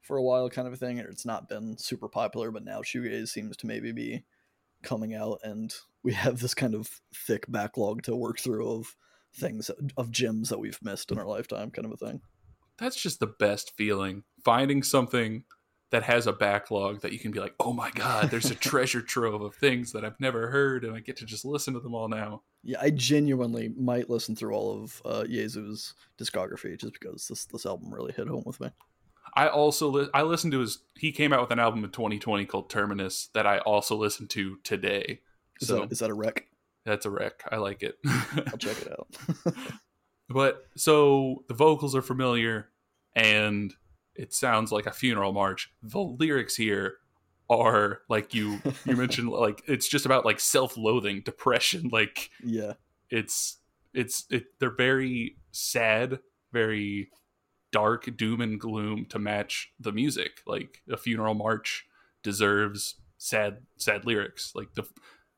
[0.00, 2.80] for a while, kind of a thing, or it's not been super popular, but now
[2.80, 4.24] shoegaze seems to maybe be
[4.82, 8.96] coming out and we have this kind of thick backlog to work through of
[9.34, 12.20] things of gems that we've missed in our lifetime kind of a thing.
[12.78, 15.44] That's just the best feeling finding something
[15.90, 19.00] that has a backlog that you can be like oh my god there's a treasure
[19.00, 21.94] trove of things that i've never heard and i get to just listen to them
[21.94, 22.42] all now.
[22.62, 27.66] Yeah i genuinely might listen through all of uh Jesu's discography just because this this
[27.66, 28.68] album really hit home with me
[29.34, 32.46] i also li- i listened to his he came out with an album in 2020
[32.46, 35.20] called terminus that i also listened to today.
[35.60, 36.46] Is, so that, is that a wreck?
[36.84, 37.42] That's a wreck.
[37.50, 37.98] I like it.
[38.06, 39.54] I'll check it out.
[40.28, 42.68] But so the vocals are familiar
[43.14, 43.72] and
[44.14, 45.70] it sounds like a funeral march.
[45.82, 46.96] The lyrics here
[47.48, 52.74] are like you you mentioned like it's just about like self-loathing, depression, like yeah.
[53.10, 53.56] it's
[53.94, 56.18] it's it they're very sad,
[56.52, 57.10] very
[57.70, 60.40] dark doom and gloom to match the music.
[60.46, 61.86] Like a funeral march
[62.22, 64.52] deserves sad sad lyrics.
[64.54, 64.84] Like the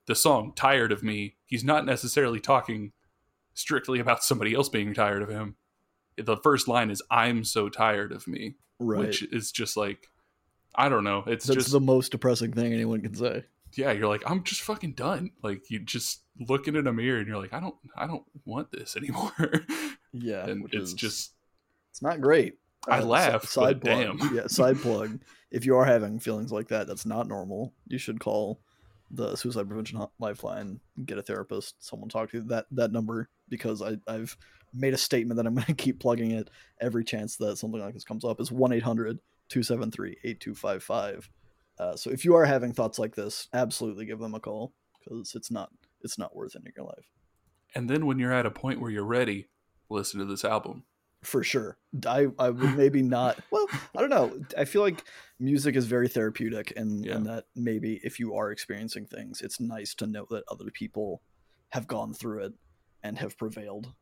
[0.06, 2.92] the song Tired of Me, he's not necessarily talking
[3.54, 5.56] strictly about somebody else being tired of him.
[6.16, 9.00] the first line is "I'm so tired of me," right.
[9.00, 10.08] which is just like
[10.74, 11.24] I don't know.
[11.26, 13.44] It's That's just the most depressing thing anyone can say.
[13.74, 13.90] yeah.
[13.92, 15.30] You're like I'm just fucking done.
[15.42, 18.70] Like you just looking in a mirror and you're like I don't I don't want
[18.72, 19.32] this anymore.
[20.12, 21.34] Yeah, and it's is- just
[21.90, 22.54] it's not great.
[22.88, 24.18] I Uh, si- laugh, Side plug.
[24.18, 24.34] damn.
[24.34, 25.20] yeah, side plug.
[25.50, 27.74] If you are having feelings like that, that's not normal.
[27.88, 28.60] You should call
[29.10, 30.80] the suicide prevention lifeline.
[31.04, 31.84] Get a therapist.
[31.84, 32.42] Someone talk to you.
[32.44, 34.36] that that number because I I've
[34.72, 36.48] made a statement that I'm going to keep plugging it
[36.80, 38.40] every chance that something like this comes up.
[38.40, 41.28] Is one 273 8255
[41.78, 44.72] Uh, so if you are having thoughts like this, absolutely give them a call
[45.02, 45.70] because it's not
[46.02, 47.10] it's not worth ending your life
[47.74, 49.48] and then when you're at a point where you're ready,
[49.88, 50.84] listen to this album.
[51.22, 51.78] For sure.
[52.06, 53.38] I I would maybe not.
[53.50, 54.40] Well, I don't know.
[54.56, 55.04] I feel like
[55.38, 57.16] music is very therapeutic, and Yeah.
[57.16, 61.22] and that maybe if you are experiencing things, it's nice to know that other people
[61.70, 62.52] have gone through it
[63.02, 63.94] and have prevailed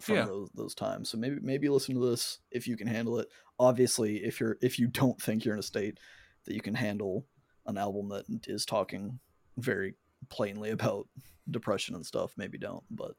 [0.00, 0.24] from Yeah.
[0.26, 1.10] those those times.
[1.10, 3.28] So maybe maybe listen to this if you can handle it.
[3.58, 5.98] Obviously, if you're if you don't think you're in a state
[6.46, 7.26] that you can handle
[7.66, 9.20] an album that is talking
[9.58, 9.94] very
[10.30, 11.06] plainly about
[11.50, 12.84] depression and stuff, maybe don't.
[12.90, 13.12] But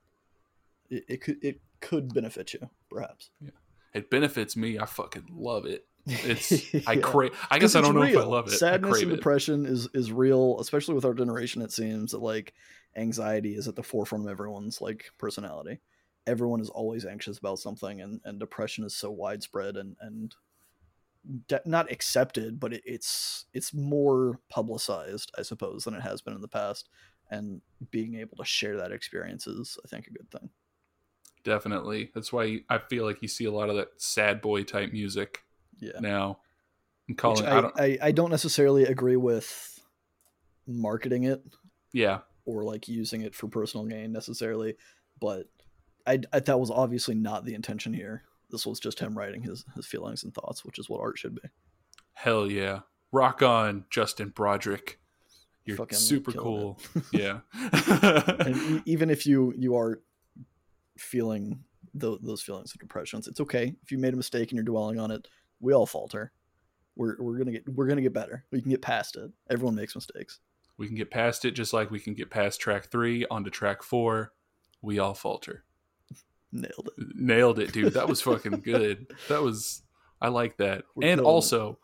[0.89, 3.29] it, it could it could benefit you, perhaps.
[3.41, 3.49] Yeah,
[3.93, 4.79] It benefits me.
[4.79, 5.85] I fucking love it.
[6.05, 6.51] It's
[6.87, 7.01] I Yeah.
[7.01, 7.31] crave.
[7.51, 8.51] I guess I don't know if I love it.
[8.57, 11.61] Sadness and depression is is real, especially with our generation.
[11.61, 12.53] It seems that like
[12.95, 15.79] anxiety is at the forefront of everyone's like personality.
[16.27, 20.33] Everyone is always anxious about something, and and depression is so widespread and and
[21.47, 26.33] de- not accepted, but it, it's it's more publicized, I suppose, than it has been
[26.35, 26.89] in the past.
[27.29, 30.49] And being able to share that experience is, I think, a good thing.
[31.43, 32.11] Definitely.
[32.13, 35.43] That's why I feel like you see a lot of that sad boy type music
[35.79, 35.99] Yeah.
[35.99, 36.39] now.
[37.07, 37.45] Which calling.
[37.45, 37.79] I, I, don't.
[37.79, 39.79] I, I don't necessarily agree with
[40.67, 41.43] marketing it
[41.93, 42.19] yeah.
[42.45, 44.75] or like using it for personal gain necessarily,
[45.19, 45.47] but
[46.05, 48.23] I, I that was obviously not the intention here.
[48.49, 51.35] This was just him writing his his feelings and thoughts, which is what art should
[51.35, 51.49] be.
[52.13, 52.81] Hell yeah.
[53.11, 54.99] Rock on, Justin Broadrick.
[55.65, 56.79] You're Fucking super cool.
[57.11, 57.39] yeah.
[57.81, 60.01] And even if you you are
[61.01, 63.73] feeling tho- those feelings of depressions, it's okay.
[63.83, 65.27] If you made a mistake and you're dwelling on it,
[65.59, 66.31] we all falter.
[66.95, 68.45] We're we're gonna get we're gonna get better.
[68.51, 69.31] We can get past it.
[69.49, 70.39] Everyone makes mistakes.
[70.77, 73.81] we can get past it just like we can get past track three onto track
[73.83, 74.33] four.
[74.81, 75.63] We all falter.
[76.51, 77.05] Nailed it.
[77.15, 77.93] Nailed it, dude.
[77.93, 79.07] That was fucking good.
[79.29, 79.83] That was
[80.19, 80.83] I like that.
[80.95, 81.33] We're and killing it.
[81.33, 81.79] also,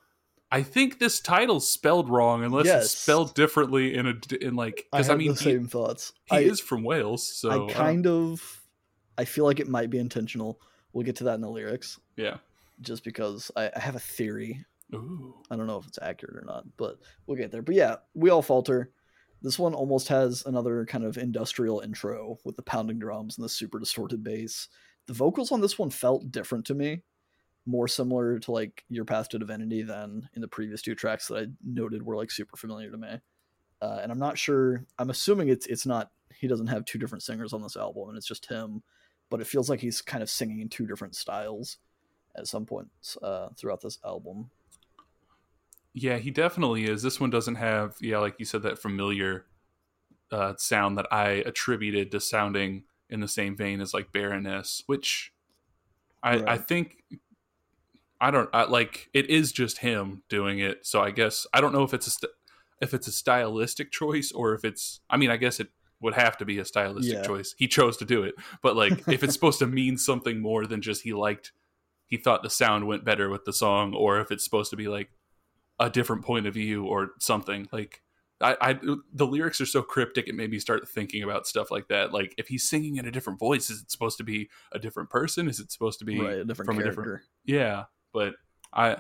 [0.51, 2.85] I think this title's spelled wrong unless Yes.
[2.85, 6.11] it's spelled differently in a in like because have I, mean the he, same thoughts.
[6.25, 8.61] he I, is from Wales, so I I kind of
[9.17, 10.59] I feel like it might be intentional.
[10.93, 12.37] We'll get to that in the lyrics, yeah.
[12.81, 14.65] just because I, I have a theory.
[14.93, 15.35] Ooh.
[15.51, 17.61] I don't know if it's accurate or not, but we'll get there.
[17.61, 18.91] But yeah, we all falter.
[19.41, 23.49] This one almost has another kind of industrial intro with the pounding drums and the
[23.49, 24.67] super distorted bass.
[25.05, 27.03] The vocals on this one felt different to me,
[27.65, 31.37] more similar to like Your Path to Divinity than in the previous two tracks that
[31.37, 33.19] I noted were like super familiar to me.
[33.81, 34.85] Uh, and I'm not sure.
[34.97, 36.11] I'm assuming it's it's not.
[36.33, 38.83] He doesn't have two different singers on this album, and it's just him.
[39.29, 41.77] But it feels like he's kind of singing in two different styles
[42.35, 44.49] at some points uh, throughout this album.
[45.93, 47.01] Yeah, he definitely is.
[47.01, 49.45] This one doesn't have, yeah, like you said, that familiar
[50.31, 55.33] uh, sound that I attributed to sounding in the same vein as like Baroness, which
[56.21, 56.97] I, I think
[58.19, 59.09] I don't I, like.
[59.13, 62.11] It is just him doing it, so I guess I don't know if it's a
[62.11, 62.31] st-
[62.81, 64.99] if it's a stylistic choice or if it's.
[65.09, 65.69] I mean, I guess it
[66.01, 67.23] would have to be a stylistic Yeah.
[67.23, 67.55] choice.
[67.57, 70.81] He chose to do it, but like if it's supposed to mean something more than
[70.81, 71.51] just he liked,
[72.05, 74.87] he thought the sound went better with the song, or if it's supposed to be
[74.87, 75.09] like
[75.79, 78.01] a different point of view or something like
[78.39, 78.79] I, I
[79.13, 82.13] the lyrics are so cryptic it made me start thinking about stuff like that.
[82.13, 85.09] Like if he's singing in a different voice is it supposed to be a different
[85.09, 85.47] person?
[85.47, 88.35] Is it supposed to be right, a different from a different- yeah but
[88.71, 88.97] I,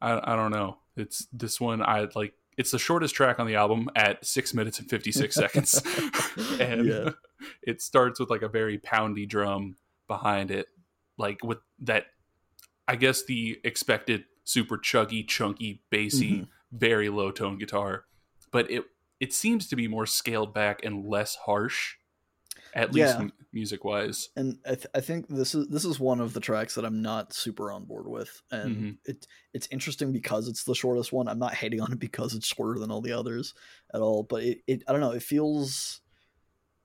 [0.00, 0.78] I i don't know.
[0.96, 4.78] It's this one i like it's the shortest track on the album at six minutes
[4.78, 5.82] and 56 seconds
[6.60, 7.10] and Yeah.
[7.62, 9.76] it starts with like a very poundy drum
[10.08, 10.66] behind it
[11.18, 12.06] like with that
[12.88, 16.48] i guess the expected super chuggy chunky bassy Mhm.
[16.72, 18.04] very low tone guitar
[18.50, 18.84] but it
[19.20, 21.94] it seems to be more scaled back and less harsh
[22.74, 23.28] at least Yeah.
[23.52, 26.74] music wise and I, th- I think this is this is one of the tracks
[26.74, 28.98] that I'm not super on board with, and Mhm.
[29.04, 31.28] it it's interesting because it's the shortest one.
[31.28, 33.54] I'm not hating on it because it's shorter than all the others
[33.94, 35.12] at all, but it, it I don't know.
[35.12, 36.00] It feels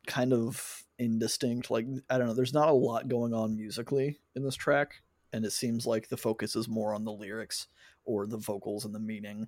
[0.07, 1.71] kind of indistinct.
[1.71, 2.33] Like I don't know.
[2.33, 5.01] There's not a lot going on musically in this track,
[5.33, 7.67] and it seems like the focus is more on the lyrics
[8.05, 9.47] or the vocals and the meaning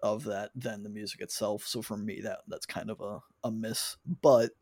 [0.00, 1.64] of that than the music itself.
[1.66, 3.96] So for me, that that's kind of a, a miss.
[4.22, 4.52] But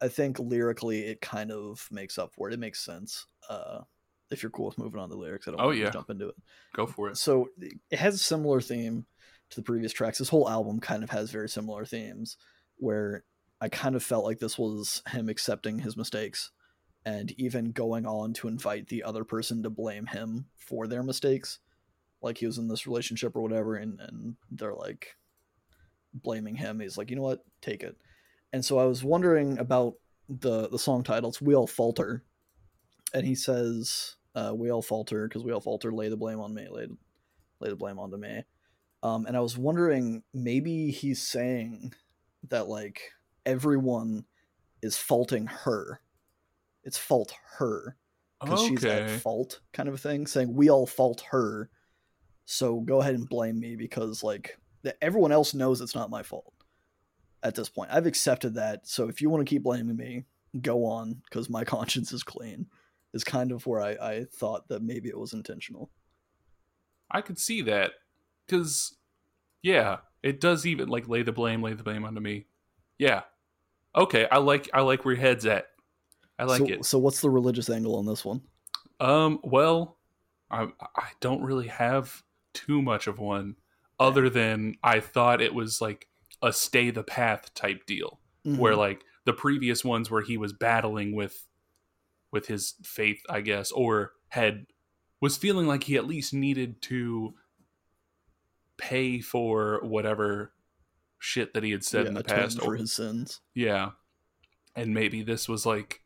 [0.00, 2.54] I think lyrically, it kind of makes up for it.
[2.54, 3.26] It makes sense.
[3.48, 3.80] Uh,
[4.30, 5.90] if you're cool with moving on to the lyrics, I don't Oh, want to yeah.
[5.90, 6.34] jump into it.
[6.74, 7.16] Go for it.
[7.16, 7.48] So
[7.90, 9.06] it has a similar theme
[9.50, 10.18] to the previous tracks.
[10.18, 12.36] This whole album kind of has very similar themes
[12.76, 13.24] where
[13.60, 16.50] I kind of felt like this was him accepting his mistakes
[17.06, 21.60] and even going on to invite the other person to blame him for their mistakes.
[22.20, 25.14] Like he was in this relationship or whatever, and, and they're like
[26.14, 26.80] blaming him.
[26.80, 27.96] He's like, you know what, take it.
[28.54, 29.94] And so I was wondering about
[30.28, 31.28] the the song title.
[31.28, 32.22] It's We All Faulter.
[33.12, 36.54] And he says, uh, we all falter because we all falter, lay the blame on
[36.54, 36.86] me, lay,
[37.60, 38.44] lay the blame onto me.
[39.02, 41.94] Um, and I was wondering, maybe he's saying
[42.48, 43.12] that like
[43.44, 44.24] everyone
[44.82, 46.00] is faulting her.
[46.84, 47.96] It's fault her
[48.40, 50.28] because she's at fault, kind of a thing.
[50.28, 51.70] Saying we all fault her,
[52.44, 54.58] so go ahead and blame me because like
[55.02, 56.54] everyone else knows it's not my fault.
[57.44, 58.88] At this point, I've accepted that.
[58.88, 60.24] So if you want to keep blaming me,
[60.60, 62.66] go on because my conscience is clean.
[63.12, 65.90] Is kind of where I, I thought that maybe it was intentional.
[67.08, 67.92] I could see that
[68.44, 68.96] because,
[69.62, 72.46] yeah, it does even like lay the blame, lay the blame onto me.
[72.98, 73.22] Yeah,
[73.94, 75.66] okay, I like I like where your head's at.
[76.38, 76.84] I like so, it.
[76.84, 78.40] So what's the religious angle on this one?
[78.98, 79.98] Um, well,
[80.50, 83.56] I I don't really have too much of one,
[84.00, 86.08] other than I thought it was like
[86.42, 88.78] a stay the path type deal, where Mhm.
[88.78, 91.46] like the previous ones where he was battling with
[92.30, 94.66] with his faith, I guess, or had
[95.20, 97.34] was feeling like he at least needed to
[98.76, 100.52] pay for whatever
[101.18, 103.40] shit that he had said Yeah, in the past for or his sins.
[103.54, 103.92] yeah.
[104.76, 106.00] And maybe this was like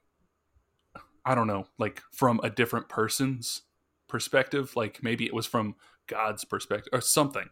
[1.24, 3.62] I don't know, like from a different person's
[4.06, 5.74] perspective, like maybe it was from
[6.06, 7.48] God's perspective or something.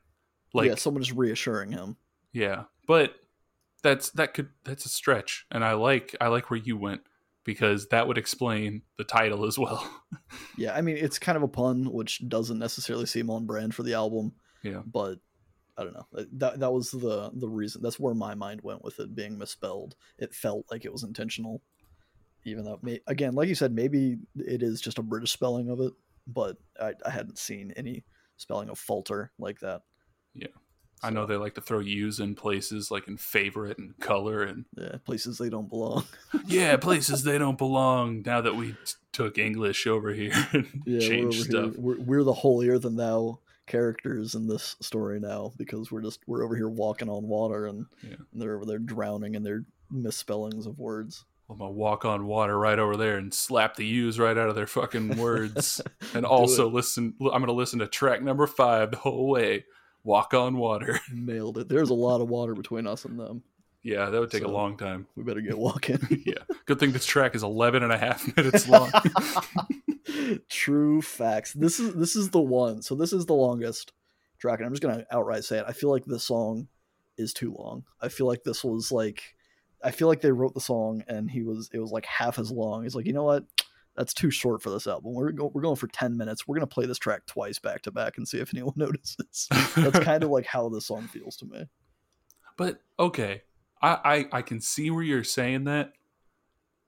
[0.55, 1.97] Like yeah, someone is reassuring him.
[2.33, 2.65] Yeah.
[2.87, 3.15] But
[3.83, 7.03] that's that could that's a stretch and I like I like where you went
[7.45, 9.89] because that would explain the title as well.
[10.59, 13.83] Yeah, I mean it's kind of a pun, which doesn't necessarily seem on brand for
[13.83, 14.33] the album.
[14.63, 14.81] Yeah.
[14.85, 15.19] but
[15.79, 16.07] I don't know.
[16.17, 17.83] Uh, that that was the the reason.
[17.83, 19.95] That's where my mind went with it being misspelled.
[20.19, 21.61] It felt like it was intentional,
[22.45, 25.81] even though may, again, like you said, maybe it is just a British spelling of
[25.81, 25.93] it.
[26.27, 28.05] But I, I hadn't seen any
[28.39, 29.83] spelling of falter like that.
[30.35, 30.49] Yeah.
[31.03, 34.65] I know they like to throw U's in places like in favorite and color and
[34.77, 36.05] yeah, places they don't belong.
[36.47, 38.77] yeah, places they don't belong now that we t-
[39.13, 41.73] took English over here and Yeah, we're, changed stuff.
[41.73, 41.75] Here.
[41.77, 46.45] We're, we're the holier than thou characters in this story now because we're just we're
[46.45, 48.17] over here walking on water and, Yeah.
[48.33, 51.25] and they're over there drowning in their misspellings of words.
[51.51, 54.55] I'm gonna walk on water right over there and slap the U's right out of
[54.57, 55.81] their fucking words.
[56.15, 56.73] and also it.
[56.75, 57.15] listen.
[57.21, 59.65] I'm gonna listen to track number five the whole way.
[60.07, 61.01] Walk on water.
[61.13, 61.69] nailed it.
[61.69, 63.43] There's a lot of water between us and them.
[63.83, 65.07] yeah, that would take a long time.
[65.17, 65.99] We better get walking.
[66.25, 66.45] yeah.
[66.65, 68.91] Good thing this track is 11 and a half minutes long.
[70.49, 71.53] True facts.
[71.53, 72.83] This is this is the one.
[72.83, 73.93] So this is the longest
[74.39, 75.65] track, and I'm just gonna outright say it.
[75.67, 76.69] I feel like this song
[77.19, 77.85] is too long.
[78.01, 79.35] I feel like this was like,
[79.83, 82.51] I feel like they wrote the song and he was it was like half as
[82.53, 82.85] long.
[82.85, 83.45] He's like, you know what?
[83.97, 85.15] That's too short for this album.
[85.15, 86.47] We're go, we're going for ten minutes.
[86.47, 89.49] We're gonna play this track twice back to back and see if anyone notices.
[89.77, 91.67] That's kind of like how this song feels to me.
[92.57, 93.43] but okay.
[93.83, 95.93] I, I I can see where you're saying that.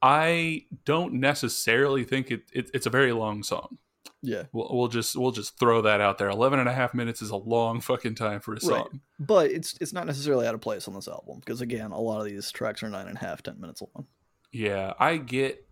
[0.01, 3.79] I don't necessarily think it, it it's a very long song.
[4.21, 6.29] Yeah, We'll, we'll just we'll just throw that out there.
[6.29, 8.63] 11 and a half minutes is a long fucking time for a Right.
[8.63, 9.01] song.
[9.21, 12.19] but it's it's not necessarily out of place on this album because again, a lot
[12.21, 14.07] of these tracks are nine and a half, ten minutes long.
[14.51, 15.68] Yeah, I get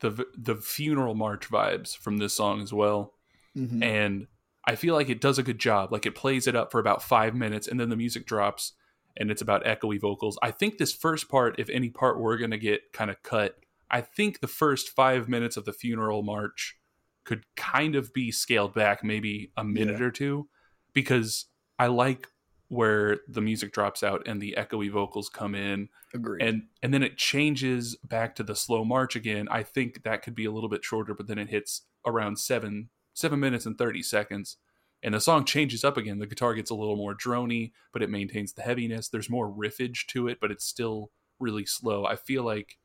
[0.00, 3.14] the the funeral march vibes from this song as well,
[3.56, 3.82] Mhm.
[3.82, 4.26] and
[4.64, 5.92] I feel like it does a good job.
[5.92, 8.74] Like it plays it up for about five minutes, and then the music drops,
[9.16, 10.38] and it's about echoey vocals.
[10.42, 13.58] I think this first part, if any part we're gonna get kind of cut,
[13.90, 16.76] I think the first five minutes of the funeral march
[17.24, 20.06] could kind of be scaled back, maybe a minute Yeah.
[20.06, 20.48] or two,
[20.92, 21.46] because
[21.78, 22.28] I like
[22.68, 25.88] where the music drops out and the echoey vocals come in.
[26.14, 26.42] Agreed.
[26.42, 29.48] and and then it changes back to the slow march again.
[29.50, 32.90] I think that could be a little bit shorter but then it hits around seven
[33.14, 34.56] seven minutes and 30 seconds.
[35.02, 36.18] And the song changes up again.
[36.18, 39.08] The guitar gets a little more drony but it maintains the heaviness.
[39.08, 42.04] There's more riffage to it but it's still really slow.
[42.04, 42.76] I feel like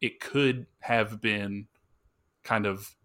[0.00, 1.68] it could have been
[2.44, 2.96] kind of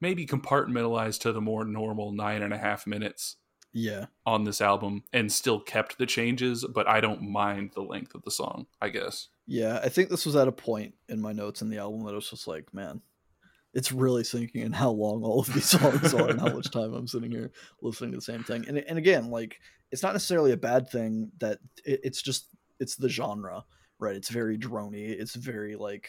[0.00, 3.36] maybe compartmentalized to the more normal nine and a half minutes
[3.74, 8.14] yeah, on this album and still kept the changes but i don't mind the length
[8.14, 9.80] of the song i guess yeah.
[9.82, 12.14] I think this was at a point in my notes in the album that I
[12.14, 13.00] was just like, man,
[13.72, 16.94] it's really sinking in how long all of these songs are and how much time
[16.94, 17.50] I'm sitting here
[17.82, 18.64] listening to the same thing.
[18.68, 19.58] And and again, like
[19.90, 22.48] it's not necessarily a bad thing that it, it's just
[22.80, 23.64] it's the genre,
[23.98, 24.16] right?
[24.16, 25.10] It's very drony.
[25.10, 26.08] It's very like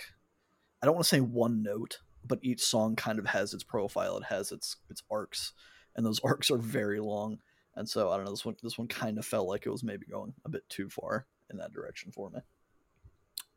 [0.81, 4.17] I don't want to say one note but each song kind of has its profile.
[4.17, 5.53] It has its its arcs,
[5.95, 7.39] and those arcs are very long.
[7.75, 8.31] And so I don't know.
[8.31, 10.89] This one this one kind of felt like it was maybe going a bit too
[10.89, 12.39] far in that direction for me.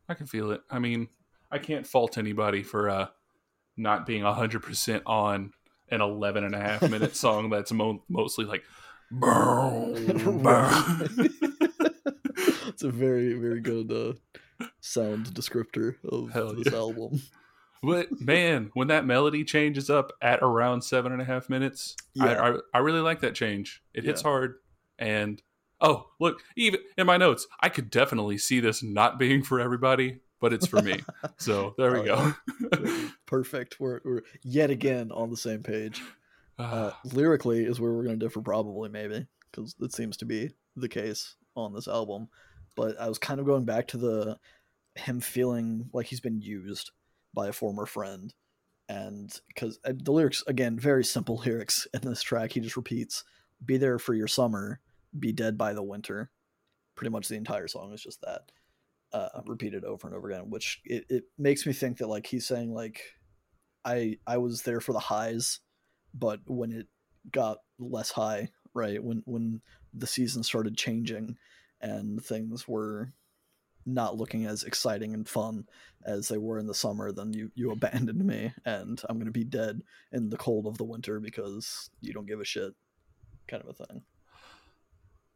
[0.09, 0.63] I can feel it.
[0.71, 1.09] I mean,
[1.51, 3.09] I can't fault anybody for uh,
[3.77, 5.53] not being 100% on
[5.91, 8.63] an 11 and a half minute song that's mo- mostly like
[12.69, 14.13] it's a very very good uh,
[14.81, 16.79] sound descriptor of Hell this yeah.
[16.79, 17.23] album.
[17.83, 22.33] But man when that melody changes up at around seven and a half minutes I,
[22.33, 22.43] Yeah.
[22.75, 24.57] I, I really like that change it hits hard
[24.99, 25.41] and
[25.81, 30.21] oh look even in my notes i could definitely see this not being for everybody
[30.41, 31.01] but it's for me
[31.37, 32.35] so there we Oh,
[32.71, 33.79] go Perfect.
[33.79, 36.03] We're, we're yet again on the same page.
[36.61, 40.51] Uh, lyrically is where we're going to differ, probably, maybe, because it seems to be
[40.75, 42.27] the case on this album.
[42.75, 44.39] But I was kind of going back to the
[44.97, 46.91] him feeling like he's been used
[47.39, 48.35] by a former friend,
[48.89, 52.53] and because the lyrics again, very simple lyrics in this track.
[52.53, 53.23] He just repeats,
[53.65, 54.81] "Be there for your summer,
[55.17, 56.31] be dead by the winter."
[56.97, 58.51] Pretty much the entire song is just that.
[59.13, 62.47] Uh, repeated over and over again, which it, it makes me think that like he's
[62.47, 63.01] saying like
[63.85, 65.61] I I was there for the highs,
[66.13, 66.89] but when it
[67.31, 69.03] got less high, right?
[69.03, 69.63] When when
[69.95, 71.37] the season started changing
[71.81, 73.13] and things were
[73.95, 75.67] not looking as exciting and fun
[76.05, 79.45] as they were in the summer, then you you abandoned me and I'm gonna be
[79.45, 79.83] dead
[80.13, 82.75] in the cold of the winter because you don't give a shit,
[83.49, 84.03] kind of a thing.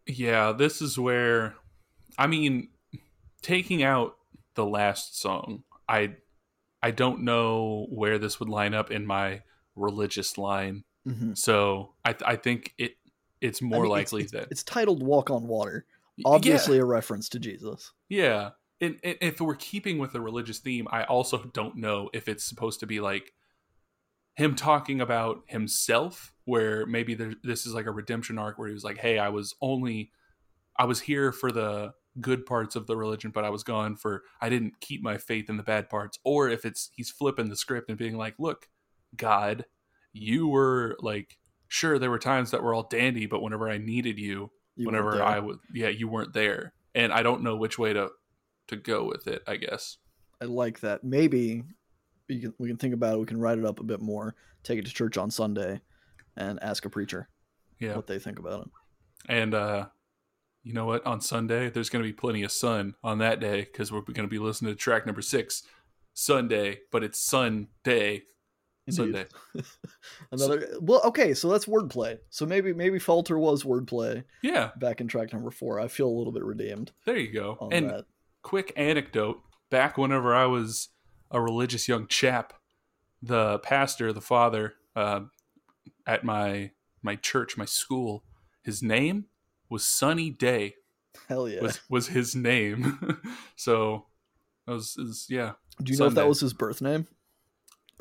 [0.06, 1.54] yeah this is where
[2.18, 2.68] i mean
[3.40, 4.16] taking out
[4.54, 6.12] the last song i
[6.82, 9.42] i don't know where this would line up in my
[9.76, 11.34] religious line Mm-hmm.
[11.34, 12.92] so i i think it
[13.40, 15.84] it's more likely it's, that it's titled "Walk on Water,"
[16.16, 16.28] Yeah.
[16.28, 17.92] obviously a reference to Jesus.
[18.08, 18.50] Yeah.
[18.80, 22.44] And, and if we're keeping with the religious theme, I also don't know if it's
[22.44, 23.32] supposed to be like
[24.34, 28.74] him talking about himself, where maybe there, this is like a redemption arc where he
[28.74, 30.10] was like, hey, I was only,
[30.76, 34.22] I was here for the good parts of the religion, but I was gone for,
[34.40, 36.18] I didn't keep my faith in the bad parts.
[36.24, 38.68] Or if it's, he's flipping the script and being like, look,
[39.16, 39.64] God,
[40.12, 41.38] you were like,
[41.68, 45.22] sure, there were times that were all dandy, but whenever I needed you, You whenever.
[45.22, 46.72] I was yeah, you weren't there.
[46.94, 48.10] And I don't know which way to
[48.68, 49.98] to go with it, I guess.
[50.40, 51.04] I like that.
[51.04, 51.62] Maybe
[52.28, 53.20] we can we can think about it.
[53.20, 54.34] We can write it up a bit more.
[54.62, 55.80] Take it to church on Sunday,
[56.36, 57.28] and ask a preacher
[57.80, 57.96] Yeah.
[57.96, 58.70] what they think about it.
[59.28, 59.86] And uh
[60.64, 61.04] you know what?
[61.04, 64.28] On Sunday, there's going to be plenty of sun on that day because we're going
[64.28, 65.64] to be listening to track number six,
[66.14, 68.22] Sunday, but it's Sunday.
[68.90, 69.26] Sunday.
[70.32, 72.18] Another well, okay, so that's wordplay.
[72.30, 75.78] So maybe maybe Faulter was wordplay Yeah, back in track number four.
[75.80, 77.68] I feel a little bit redeemed there you go.
[77.70, 78.04] and that.
[78.42, 80.88] quick anecdote back whenever I was
[81.30, 82.52] a religious young chap,
[83.22, 85.20] the pastor, the father uh,
[86.06, 86.72] at my
[87.02, 88.24] my church, my school,
[88.62, 89.26] his name
[89.68, 90.74] was Sunny Day.
[91.28, 91.62] Hell yeah!
[91.62, 93.20] Was was his name.
[93.56, 94.06] so
[94.66, 95.52] that was is yeah.
[95.82, 97.06] Do you know if that was his birth name,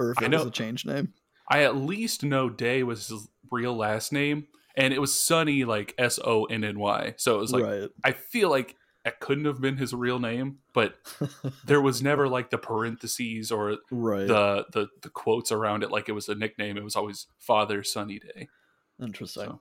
[0.02, 1.14] or if I it was know- a changed name?
[1.50, 5.94] I at least know Day was his real last name, and it was Sunny like
[5.98, 7.14] S O N N Y.
[7.18, 7.90] So it was like right.
[8.04, 10.96] I feel like it couldn't have been his real name, but
[11.66, 14.28] there was never like the parentheses or right.
[14.28, 16.78] the the the quotes around it like it was a nickname.
[16.78, 18.48] It was always Father Sunny Day.
[19.02, 19.46] Interesting.
[19.46, 19.60] So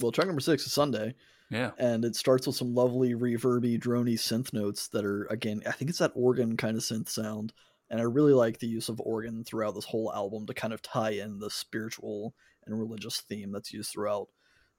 [0.00, 1.14] Well, track number six is Sunday.
[1.50, 5.70] yeah, and it starts with some lovely reverby drony synth notes that are again i
[5.70, 7.52] think it's that organ kind of synth sound
[7.90, 10.82] and i really like the use of organ throughout this whole album to kind of
[10.82, 12.34] tie in the spiritual
[12.66, 14.28] and religious theme that's used throughout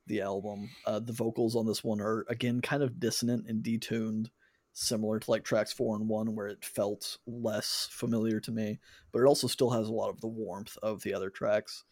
[0.08, 4.28] the album uh, the vocals on this one are again kind of dissonant and detuned
[4.74, 8.80] similar to like tracks four and one where it felt less familiar to me
[9.12, 11.84] but it also still has a lot of the warmth of the other tracks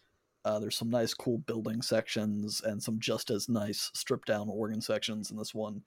[0.46, 4.80] uh, there's some nice, cool building sections and some just as nice stripped down organ
[4.80, 5.82] sections in this one.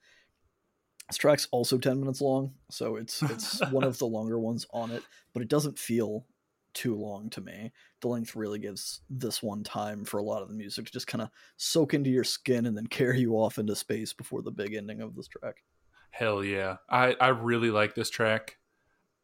[1.09, 4.91] This track's also 10 minutes long, so it's it's one of the longer ones on
[4.91, 5.03] it,
[5.33, 6.25] but it doesn't feel
[6.75, 7.71] too long to me.
[8.01, 11.07] The length really gives this one time for a lot of the music to just
[11.07, 14.51] kind of soak into your skin and then carry you off into space before the
[14.51, 15.63] big ending of this track.
[16.11, 16.77] hell yeah.
[16.89, 18.57] I I really like this track,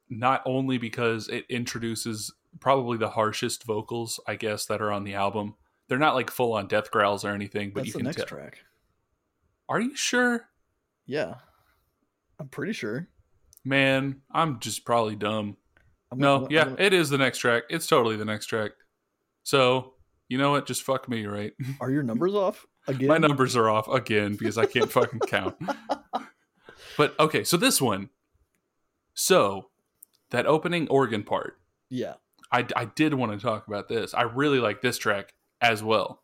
[0.09, 5.13] not only because it introduces probably the harshest vocals I guess that are on the
[5.13, 5.55] album.
[5.87, 8.17] They're not like full on death growls or anything, but That's you the can next
[8.17, 8.25] tell.
[8.25, 8.63] track.
[9.69, 10.49] Are you sure?
[11.05, 11.35] Yeah.
[12.39, 13.07] I'm pretty sure.
[13.63, 15.57] Man, I'm just probably dumb.
[16.11, 17.63] I'm No, gonna- yeah, gonna- it is the next track.
[17.69, 18.71] It's totally the next track.
[19.43, 19.93] So,
[20.27, 20.65] you know what?
[20.67, 21.53] Just fuck me, right?
[21.81, 23.07] are your numbers off again?
[23.07, 25.55] My numbers are off again because I can't fucking count.
[26.97, 28.09] But okay, so this one.
[29.15, 29.69] So,
[30.29, 31.59] that opening organ part,
[31.89, 32.13] Yeah.
[32.51, 34.13] I, I did want to talk about this.
[34.13, 36.21] I really like this track as well.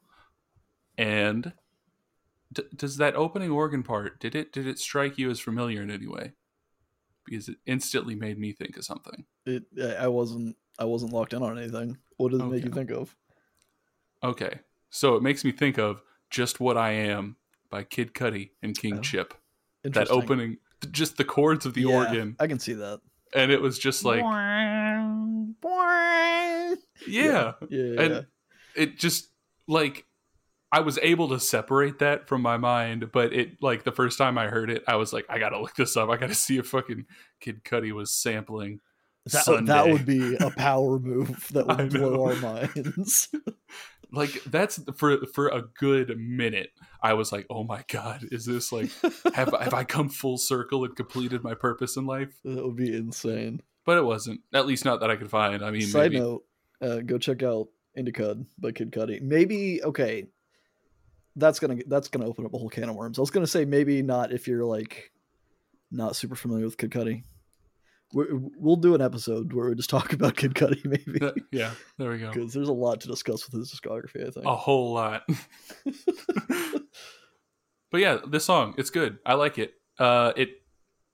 [0.97, 1.51] And
[2.51, 5.89] d- does that opening organ part did it did it strike you as familiar in
[5.91, 6.33] any way?
[7.25, 9.25] Because it instantly made me think of something.
[9.45, 9.63] It
[9.99, 11.97] I wasn't I wasn't locked in on anything.
[12.17, 13.15] What does it make you think of?
[14.23, 17.37] Okay, so it makes me think of "Just What I Am"
[17.69, 19.33] by Kid Cudi and King Oh, Chip.
[19.83, 20.57] That opening,
[20.91, 23.01] just the chords of the Yeah, organ, I can see that.
[23.33, 24.73] and it was just like, yeah,
[27.07, 28.01] yeah, yeah, yeah.
[28.01, 28.25] and
[28.75, 29.29] it just
[29.67, 30.05] like
[30.71, 34.37] I was able to separate that from my mind, but it like the first time
[34.37, 36.09] I heard it, I was like, I gotta look this up.
[36.09, 37.05] I gotta see if fucking
[37.39, 38.79] Kid Cudi was sampling.
[39.25, 39.71] that, Sunday.
[39.71, 43.29] that would be a power move that would blow our minds.
[44.13, 46.71] Like that's for for a good minute.
[47.01, 48.89] I was like, oh my god, is this like
[49.33, 52.33] have have I come full circle and completed my purpose in life?
[52.43, 53.61] that would be insane.
[53.85, 54.41] But it wasn't.
[54.53, 55.63] At least not that I could find.
[55.63, 56.19] I mean, Side maybe.
[56.19, 56.43] note,
[56.81, 59.21] uh, go check out Indicud by Kid Cudi.
[59.21, 60.27] Maybe okay,
[61.35, 63.17] that's gonna that's gonna open up a whole can of worms.
[63.17, 65.11] I was gonna say maybe not if you're like
[65.91, 67.23] not super familiar with Kid Cudi.
[68.13, 72.11] We're, we'll do an episode where we just talk about Kid Cudi, maybe, yeah, there
[72.11, 72.31] we go.
[72.31, 74.27] because there's a lot to discuss with his discography.
[74.27, 74.45] I think.
[74.45, 75.23] A whole lot.
[77.91, 79.19] but yeah, this song, it's good.
[79.25, 79.73] I like it.
[79.97, 80.61] Uh, it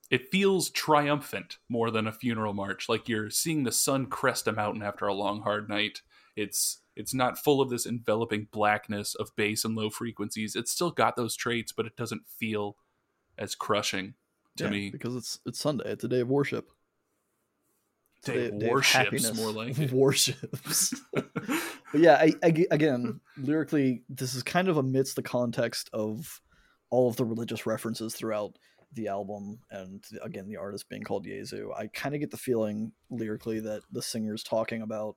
[0.10, 2.88] it feels triumphant more than a funeral march.
[2.90, 6.02] Like you're seeing the sun crest a mountain after a long hard night.
[6.36, 10.56] It's it's not full of this enveloping blackness of bass and low frequencies.
[10.56, 12.76] It's still got those traits, but it doesn't feel
[13.38, 14.16] as crushing
[14.58, 14.90] to Yeah, me.
[14.90, 15.86] because it's it's Sunday.
[15.92, 16.70] It's a day of worship.
[18.24, 19.38] Day of day of happiness.
[19.38, 19.92] more like it.
[19.92, 20.94] warships.
[21.94, 26.42] But yeah, I, I, again, lyrically, this is kind of amidst the context of
[26.90, 28.58] all of the religious references throughout
[28.92, 31.72] the album, and again, the artist being called Jesu.
[31.72, 35.16] I kind of get the feeling lyrically that the singer's talking about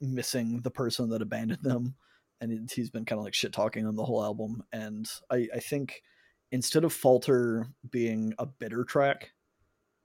[0.00, 1.94] missing the person that abandoned them,
[2.40, 4.62] and he's been kind of like shit talking on the whole album.
[4.72, 6.02] And I, I think
[6.50, 9.32] instead of Faulter being a bitter track,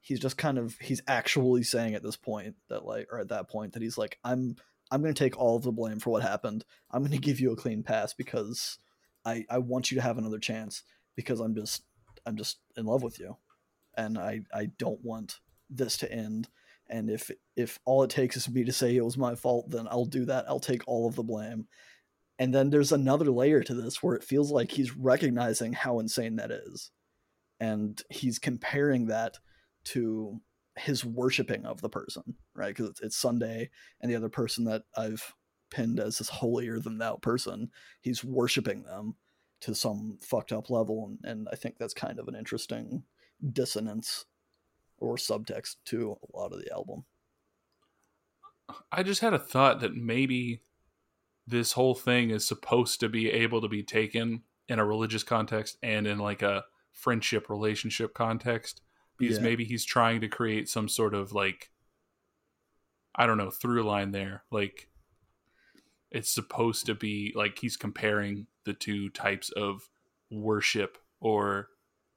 [0.01, 3.49] he's just kind of he's actually saying at this point that like or at that
[3.49, 4.55] point that he's like i'm
[4.91, 7.39] i'm going to take all of the blame for what happened i'm going to give
[7.39, 8.79] you a clean pass because
[9.25, 10.83] i i want you to have another chance
[11.15, 11.83] because i'm just
[12.25, 13.35] i'm just in love with you
[13.95, 16.47] and i i don't want this to end
[16.89, 19.87] and if if all it takes is me to say it was my fault then
[19.91, 20.45] i'll do that.
[20.47, 21.67] I'll take all of the blame.
[22.39, 26.37] And then there's another layer to this where it feels like he's recognizing how insane
[26.37, 26.89] that is.
[27.59, 29.37] And he's comparing that
[29.85, 30.39] to
[30.77, 32.69] his worshiping of the person, right?
[32.69, 33.69] Because it's, it's Sunday,
[33.99, 35.33] and the other person that I've
[35.69, 39.15] pinned as this holier than thou person, he's worshiping them
[39.61, 43.03] to some fucked up level, and, and I think that's kind of an interesting
[43.51, 44.25] dissonance
[44.99, 47.05] or subtext to a lot of the album.
[48.91, 50.61] I just had a thought that maybe
[51.47, 55.77] this whole thing is supposed to be able to be taken in a religious context
[55.81, 58.81] and in like a friendship relationship context
[59.17, 59.43] because Yeah.
[59.43, 61.71] maybe he's trying to create some sort of like
[63.15, 64.89] I don't know through line there like
[66.11, 69.89] it's supposed to be like he's comparing the two types of
[70.29, 71.69] worship or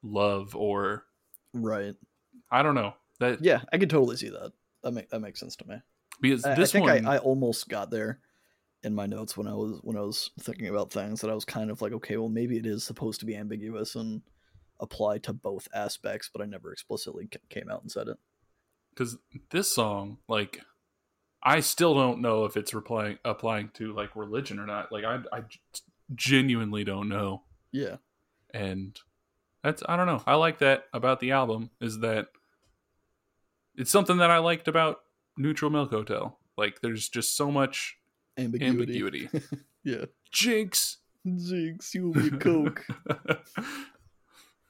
[0.03, 1.05] love or
[1.53, 1.95] Right.
[2.53, 4.53] I don't know that Yeah, I could totally see that.
[4.83, 5.75] That make that makes sense to me.
[6.21, 8.19] because I, I think one I, I almost got there
[8.83, 11.45] in my notes when I was when I was thinking about things that I was
[11.45, 14.21] kind of like, okay, well maybe it is supposed to be ambiguous and
[14.79, 18.17] apply to both aspects, but I never explicitly came out and said it.
[18.93, 19.17] because
[19.51, 20.61] this song like
[21.45, 25.19] i still don't know if it's replying applying to like religion or not like I
[25.31, 25.41] I
[26.15, 27.97] genuinely don't know Yeah,
[28.53, 28.97] and
[29.63, 32.27] that's i don't know i like that about the album is that
[33.75, 34.99] it's something that i liked about
[35.37, 37.97] neutral milk hotel like there's just so much
[38.37, 39.29] ambiguity.
[39.29, 39.29] ambiguity
[39.85, 42.85] Yeah, jinx Jinx, you will be coke.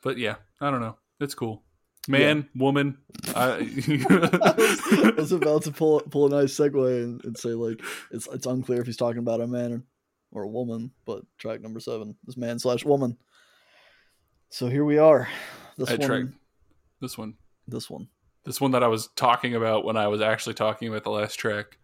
[0.03, 1.63] but yeah i don't know it's cool
[2.07, 2.97] man woman
[3.35, 7.81] I, was, I was about to pull pull a nice segue and, and say like
[8.11, 9.83] it's it's unclear if he's talking about a man
[10.33, 13.17] or a woman, but track number seven is man slash woman.
[14.49, 15.29] So here we are.
[15.77, 16.23] This I one, track
[17.01, 17.35] this one
[17.67, 18.07] this one.
[18.45, 21.35] This one that I was talking about when I was actually talking about the last
[21.35, 21.77] track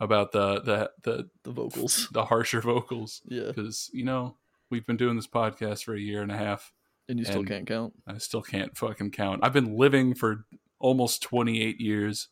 [0.00, 2.08] about the the the, The vocals.
[2.12, 4.36] the harsher vocals Yeah, because you know
[4.70, 6.72] we've been doing this podcast for a year and a half.
[7.08, 7.92] and you still And- can't count.
[8.06, 9.40] I still can't fucking count.
[9.44, 10.44] I've been living for
[10.80, 12.28] almost 28 years.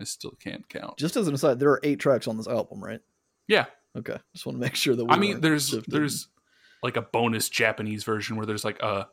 [0.00, 0.96] I still can't count.
[0.98, 3.00] Just as an aside, there are eight tracks on this album, right?
[3.46, 3.66] Yeah,
[3.96, 5.90] Okay, just want to make sure that we I mean there's shifted.
[5.92, 6.28] there's
[6.82, 9.08] like a bonus Japanese version where there's like a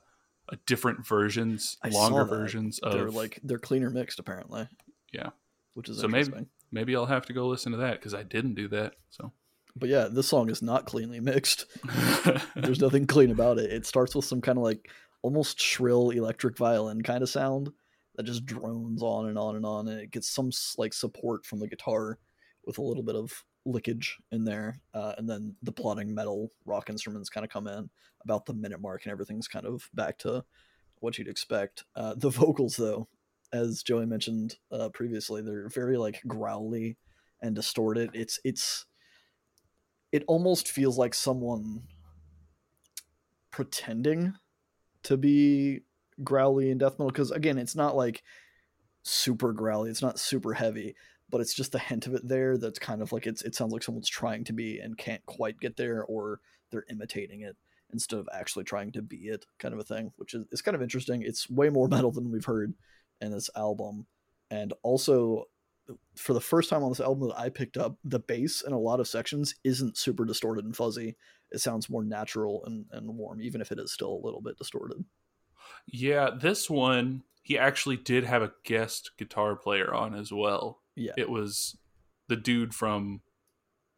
[0.52, 4.68] Uh, different versions, I longer versions of they're like they're cleaner mixed apparently.
[5.14, 5.30] Yeah.
[5.74, 6.32] which is So maybe-
[6.72, 8.94] maybe I'll have to go listen to that because I didn't do that.
[9.10, 9.32] So,
[9.76, 11.66] but yeah, this song is not cleanly mixed.
[12.56, 13.72] There's nothing clean about it.
[13.72, 14.90] It starts with some kind of like
[15.22, 17.72] almost shrill electric violin kind of sound
[18.16, 21.60] that just drones on and on and on, and it gets some like support from
[21.60, 22.20] the guitar
[22.66, 26.90] with a little bit of lickage in there, uh, and then the plodding metal rock
[26.90, 27.90] instruments kind of come in
[28.24, 30.44] about the minute mark, and everything's kind of back to
[31.00, 31.84] what you'd expect.
[31.96, 33.08] Uh, the vocals, though,
[33.54, 36.98] as Joey mentioned uh, previously, they're very like growly
[37.42, 38.12] and distorted.
[38.14, 38.86] It's it's
[40.12, 41.84] it almost feels like someone
[43.50, 44.34] pretending
[45.04, 45.82] to be
[46.24, 48.24] growly and death metal because again, it's not like
[49.04, 49.90] super growly.
[49.90, 50.96] It's not super heavy,
[51.32, 53.74] but it's just the hint of it there that's kind of like it's it sounds
[53.74, 57.56] like someone's trying to be and can't quite get there or they're imitating it
[57.94, 60.76] instead of actually trying to be it kind of a thing which is, is kind
[60.76, 61.22] of interesting.
[61.22, 62.74] It's way more metal than we've heard
[63.22, 64.06] in this album.
[64.50, 65.46] And also
[66.16, 68.80] for the first time on this album that i picked up the bass in a
[68.80, 71.16] lot of sections isn't super distorted and fuzzy.
[71.52, 74.58] It sounds more natural and, and warm even if it is still a little bit
[74.58, 75.04] distorted.
[75.88, 81.14] Yeah this one he actually did have a guest guitar player on as well yeah
[81.18, 81.78] it was
[82.28, 83.22] the dude from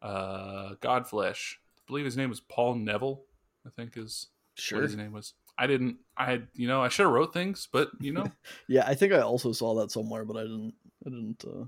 [0.02, 3.24] uh godflesh i believe his name was paul neville
[3.66, 4.78] I think is sure.
[4.78, 5.34] what his name was.
[5.56, 5.98] I didn't.
[6.16, 8.26] I had you know I should have wrote things, but you know.
[8.68, 10.74] yeah, I think I also saw that somewhere, but I didn't.
[11.06, 11.44] I didn't.
[11.44, 11.64] Uh,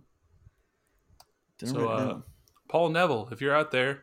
[1.59, 2.21] didn't so, uh,
[2.69, 4.03] Paul Neville, if you're out there,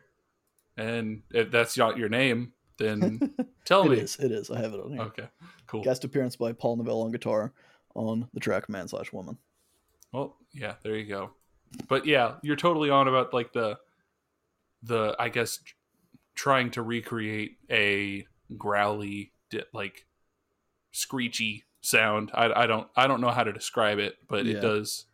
[0.76, 3.96] and if that's not your name, then tell it me.
[3.98, 4.16] It is.
[4.16, 4.50] It is.
[4.50, 5.02] I have it on here.
[5.02, 5.28] Okay.
[5.66, 5.84] Cool.
[5.84, 7.52] Guest appearance by Paul Neville on guitar
[7.94, 9.38] on the track "Man Slash Woman."
[10.14, 11.30] Well, yeah, there you go.
[11.88, 13.78] But yeah, you're totally on about like the
[14.84, 15.58] the I guess
[16.36, 18.24] trying to recreate a
[18.56, 19.32] growly
[19.72, 20.06] like
[20.92, 22.30] screechy sound.
[22.32, 24.58] I, I don't I don't know how to describe it, but yeah.
[24.58, 25.06] it does.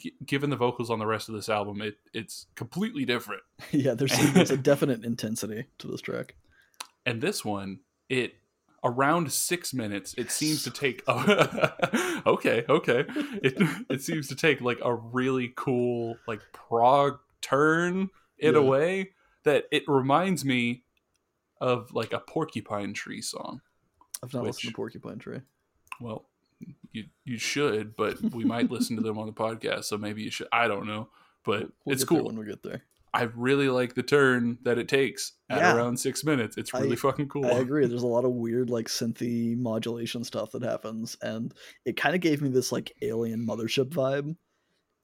[0.00, 3.42] G- given the vocals on the rest of this album, it it's completely different.
[3.70, 6.36] yeah, there's, there's a definite intensity to this track.
[7.04, 8.32] And this one, it
[8.84, 11.02] around six minutes, it seems to take.
[11.06, 13.04] A, okay, okay.
[13.42, 13.54] It
[13.90, 18.60] it seems to take like a really cool like prog turn in yeah.
[18.60, 19.10] a way
[19.44, 20.82] that it reminds me
[21.60, 23.60] of like a porcupine tree song.
[24.22, 25.40] I've not which, listened to Porcupine Tree.
[26.00, 26.24] Well,
[26.92, 30.30] you you should, but we might listen to them on the podcast, so maybe you
[30.30, 30.48] should.
[30.52, 31.08] I don't know,
[31.44, 32.82] but we'll it's cool when we get there.
[33.14, 35.76] I really like the turn that it takes at yeah.
[35.76, 36.56] around six minutes.
[36.56, 37.44] It's really I, fucking cool.
[37.44, 37.86] I agree.
[37.88, 41.52] There's a lot of weird like synthy modulation stuff that happens, and
[41.84, 44.36] it kind of gave me this like alien mothership vibe.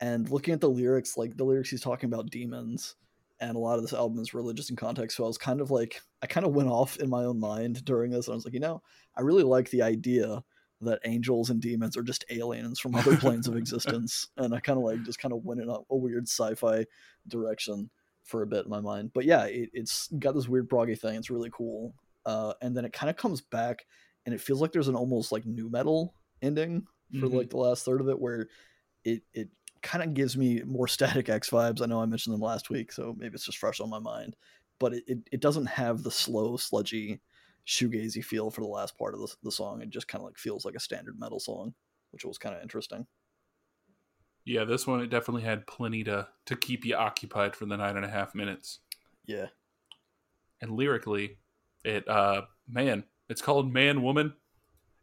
[0.00, 2.94] And looking at the lyrics, like the lyrics he's talking about demons,
[3.40, 5.16] and a lot of this album is religious in context.
[5.16, 7.84] So I was kind of like, I kind of went off in my own mind
[7.84, 8.26] during this.
[8.26, 8.82] And I was like, you know,
[9.16, 10.42] I really like the idea
[10.80, 14.28] that angels and demons are just aliens from other planes of existence.
[14.36, 16.84] And I kind of like just kind of went in a, a, weird sci-fi
[17.26, 17.90] direction
[18.28, 19.10] for a bit in my mind.
[19.14, 21.16] But yeah, it, it's got this weird proggy thing.
[21.16, 21.94] It's really cool.
[22.26, 23.86] Uh, and then it kind of comes back,
[24.26, 27.36] and it feels like there's an almost like nu metal ending for mm-hmm.
[27.38, 28.48] like the last third of it, where
[29.04, 29.48] it it
[29.82, 31.80] kind of gives me more Static X vibes.
[31.80, 34.36] I know I mentioned them last week, so maybe it's just fresh on my mind.
[34.78, 37.20] But it, it, it doesn't have the slow, sludgy,
[37.66, 39.80] shoegazy feel for the last part of the, the song.
[39.80, 41.74] It just kind of like feels like a standard metal song,
[42.12, 43.06] which was kind of interesting.
[44.48, 47.96] Yeah, this one it definitely had plenty to to keep you occupied for the nine
[47.96, 48.78] and a half minutes.
[49.26, 49.48] Yeah,
[50.62, 51.36] and lyrically,
[51.84, 54.32] it uh man, it's called Man Woman,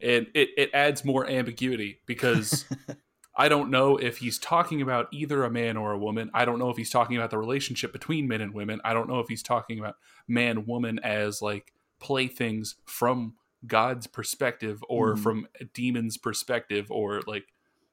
[0.02, 2.66] and it it adds more ambiguity because
[3.38, 6.32] I don't know if he's talking about either a man or a woman.
[6.34, 8.82] I don't know if he's talking about the relationship between men and women.
[8.84, 13.36] I don't know if he's talking about man woman as like playthings from
[13.68, 15.20] God's perspective or mm.
[15.20, 17.46] from a demon's perspective or like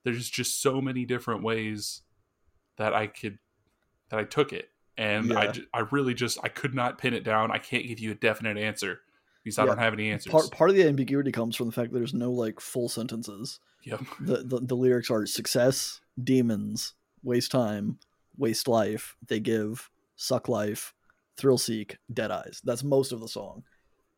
[0.04, 2.02] there's just so many different ways
[2.76, 3.38] that I could
[4.08, 5.52] that I took it and yeah.
[5.74, 7.50] I I really just I could not pin it down.
[7.50, 9.00] I can't give you a definite answer
[9.42, 10.30] because I don't have any answers.
[10.30, 13.60] Part part of the ambiguity comes from the fact that there's no like full sentences.
[13.84, 14.00] Yep.
[14.20, 16.94] The, the, the lyrics are success, demons,
[17.24, 17.98] waste time,
[18.36, 20.94] waste life, they give, suck life,
[21.36, 22.60] thrill seek, dead eyes.
[22.62, 23.64] That's most of the song.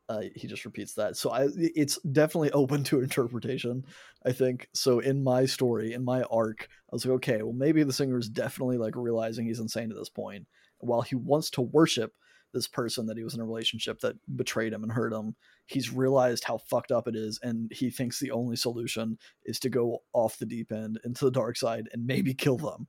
[0.09, 1.17] Uh, he just repeats that.
[1.17, 3.85] So I, it's definitely open to interpretation.
[4.25, 4.99] I think so.
[4.99, 8.29] In my story, in my arc, I was like, okay, well, maybe the singer is
[8.29, 10.47] definitely like realizing he's insane at this point.
[10.79, 12.13] While he wants to worship
[12.55, 15.35] this person that he was in a relationship that betrayed him and hurt him.
[15.67, 19.69] He's realized how fucked up it is, and he thinks the only solution is to
[19.69, 22.87] go off the deep end into the dark side and maybe kill them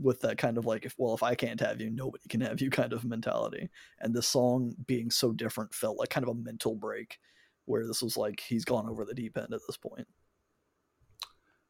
[0.00, 2.60] with that kind of like if well if I can't have you nobody can have
[2.60, 3.68] you kind of mentality
[4.00, 7.18] and the song being so different felt like kind of a mental break
[7.64, 10.06] where this was like he's gone over the deep end at this point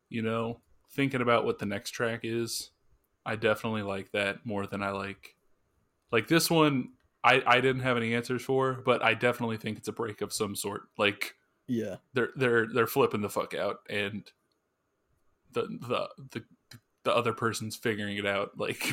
[0.08, 0.60] you know
[0.90, 2.70] thinking about what the next track is
[3.26, 5.36] I definitely like that more than I like
[6.10, 6.90] like this one
[7.22, 10.32] I I didn't have any answers for, but I definitely think it's a break of
[10.32, 10.82] some sort.
[10.96, 11.34] Like
[11.66, 11.96] Yeah.
[12.14, 14.30] they're they're they're flipping the fuck out and
[15.52, 16.44] the the the
[17.08, 18.82] the other person's figuring it out like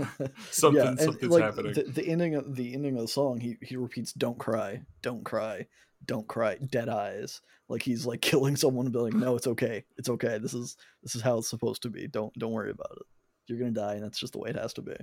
[0.50, 1.74] something and, something's like, happening.
[1.74, 5.22] The, the ending of the ending of the song, he he repeats, "Don't cry, don't
[5.22, 5.66] cry,
[6.06, 9.84] don't cry." Dead eyes, like he's like killing someone and be like, "No, it's okay,
[9.98, 10.38] it's okay.
[10.38, 12.06] This is this is how it's supposed to be.
[12.06, 13.06] Don't don't worry about it.
[13.46, 14.96] You're gonna die, and that's just the way it has to be."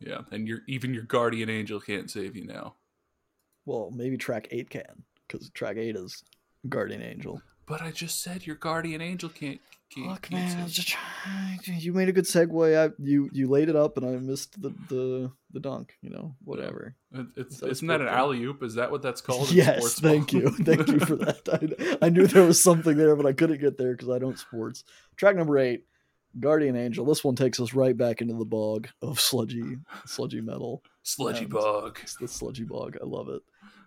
[0.00, 2.74] yeah, and your even your guardian angel can't save you now.
[3.66, 6.24] Well, maybe track eight can, because track eight is
[6.68, 7.40] Guardian Angel.
[7.66, 9.60] But I just said your guardian angel can't.
[9.94, 11.58] Fuck can't man, I was just trying.
[11.80, 12.76] You made a good segue.
[12.90, 15.94] I you you laid it up, and I missed the the the dunk.
[16.02, 16.94] You know, whatever.
[17.12, 18.62] It- It's, That isn't that an alley oop?
[18.62, 19.50] Is that what that's called?
[19.50, 21.98] yes, thank you, thank you for that.
[22.02, 24.38] I, I knew there was something there, but I couldn't get there because I don't
[24.38, 24.84] sports.
[25.16, 25.84] Track number eight,
[26.40, 27.04] Guardian Angel.
[27.04, 29.76] This one takes us right back into the bog of sludgy,
[30.06, 30.82] sludgy metal.
[31.02, 31.98] Sludgy And- bug.
[32.02, 32.96] It's the sludgy bog.
[33.02, 33.42] I love it.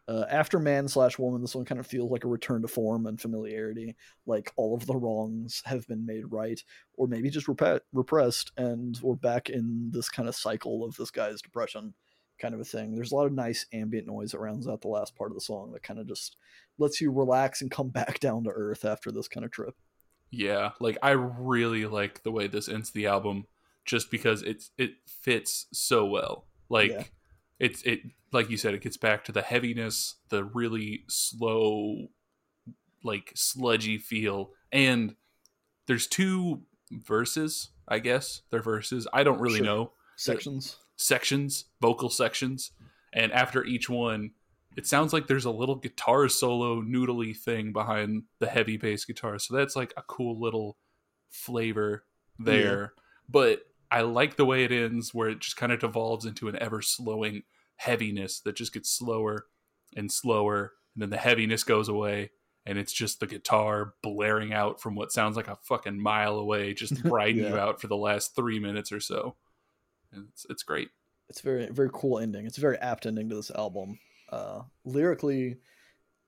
[0.07, 3.07] Uh, after man slash woman, this one kind of feels like a return to form
[3.07, 3.95] and familiarity.
[4.27, 6.61] Like all of the wrongs have been made right,
[6.93, 11.09] or maybe just rep- repressed, and we're back in this kind of cycle of this
[11.09, 11.95] guy's depression,
[12.39, 12.93] kind of a thing.
[12.93, 15.41] There's a lot of nice ambient noise that rounds out the last part of the
[15.41, 16.37] song that kind of just
[16.77, 19.75] lets you relax and come back down to earth after this kind of trip.
[20.29, 23.45] Yeah, like I really like the way this ends the album,
[23.85, 26.45] just because it's it fits so well.
[26.69, 27.03] Like Yeah.
[27.59, 28.01] It's it
[28.31, 32.07] like you said, it gets back to the heaviness, the really slow,
[33.03, 35.15] like sludgy feel, and
[35.87, 37.69] there's two verses.
[37.87, 39.07] I guess they're verses.
[39.13, 39.65] I don't really Sure.
[39.65, 40.77] know Sections.
[40.95, 42.71] sections, vocal sections,
[43.13, 44.31] and after each one,
[44.75, 49.37] it sounds like there's a little guitar solo noodly thing behind the heavy bass guitar.
[49.39, 50.77] So that's like a cool little
[51.29, 52.05] flavor
[52.39, 52.93] there.
[53.29, 53.61] But
[53.91, 56.81] I like the way it ends where it just kind of devolves into an ever
[56.81, 57.43] slowing
[57.77, 59.45] heaviness that just gets slower
[59.95, 62.31] and slower and then the heaviness goes away
[62.65, 66.73] and it's just the guitar blaring out from what sounds like a fucking mile away
[66.73, 69.35] just riding you out for the last 3 minutes or so.
[70.11, 70.89] And it's it's great.
[71.29, 72.45] it's very very cool ending.
[72.45, 73.99] It's a very apt ending to this album.
[74.31, 75.57] Uh, lyrically,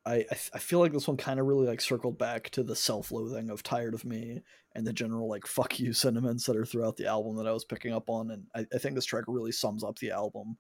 [0.08, 3.50] I I, feel like this one kind of really like circled back to the self-loathing
[3.50, 4.42] of "Tired of Me"
[4.74, 7.66] and the general like "fuck you" sentiments that are throughout the album that I was
[7.66, 10.58] picking up on, and I, I think this track really sums up the album,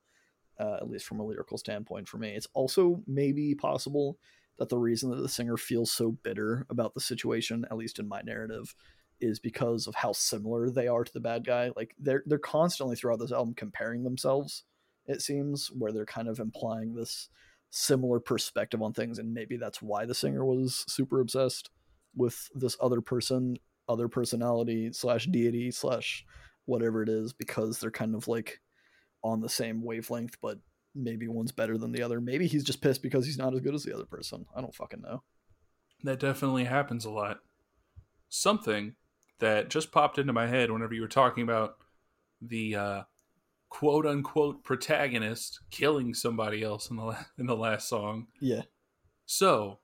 [0.60, 2.30] uh, at least from a lyrical standpoint for me.
[2.32, 4.18] It's also maybe possible
[4.60, 8.08] that the reason that the singer feels so bitter about the situation, at least in
[8.08, 8.76] my narrative,
[9.22, 11.72] is because of how similar they are to the bad guy.
[11.76, 14.64] Like they're they're constantly throughout this album comparing themselves.
[15.06, 17.30] It seems where they're kind of implying this
[17.70, 21.70] similar perspective on things, and maybe that's why the singer was super obsessed
[22.15, 23.57] with this other person,
[23.88, 26.26] other personality slash deity slash
[26.65, 28.59] whatever it is, because they're kind of like
[29.24, 30.59] on the same wavelength, but
[30.95, 32.20] maybe one's better than the other.
[32.20, 34.45] Maybe he's just pissed because he's not as good as the other person.
[34.55, 35.24] I don't fucking know.
[36.03, 37.39] That definitely happens a lot.
[38.30, 38.95] Something
[39.39, 41.76] that just popped into my head whenever you were talking about
[42.41, 43.01] the uh,
[43.78, 48.28] quote unquote protagonist killing somebody else in the la- in the last song.
[48.41, 48.63] Yeah.
[49.25, 49.80] So,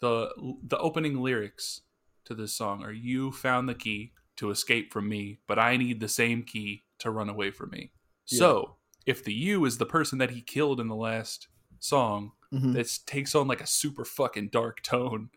[0.00, 0.30] the
[0.62, 1.80] the opening lyrics
[2.26, 5.98] to this song are "You found the key to escape from me, but I need
[6.00, 7.90] the same key to run away from me."
[8.26, 8.76] So,
[9.06, 11.48] if the you is the person that he killed in the last
[11.80, 12.76] song, Mhm.
[12.76, 15.30] it takes on like a super fucking dark tone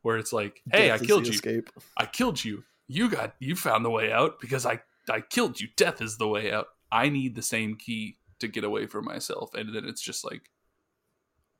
[0.00, 1.32] where it's like, "Hey, Death I killed you.
[1.34, 1.68] Escape.
[1.96, 2.64] I killed you.
[2.86, 4.80] You got you found the way out because I
[5.10, 5.68] I killed you.
[5.76, 6.68] Death is the way out.
[6.92, 10.50] I need the same key to get away from myself." And then it's just like,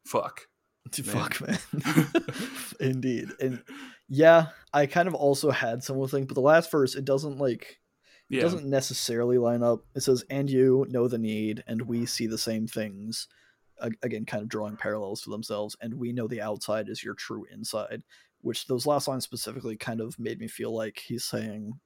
[0.07, 0.49] "Fuck."
[1.05, 1.59] Fuck, man.
[2.80, 3.28] Indeed.
[3.41, 3.62] And
[4.09, 7.78] yeah, I kind of also had similar thing, but the last verse, it doesn't like
[8.30, 8.43] it Yeah.
[8.43, 9.85] doesn't necessarily line up.
[9.95, 13.28] It says, "And you know the need, and we see the same things."
[14.03, 17.47] Again, kind of drawing parallels to themselves, and we know the outside is your true
[17.51, 18.03] inside.
[18.41, 21.80] Which those last lines specifically kind of made me feel like he's saying,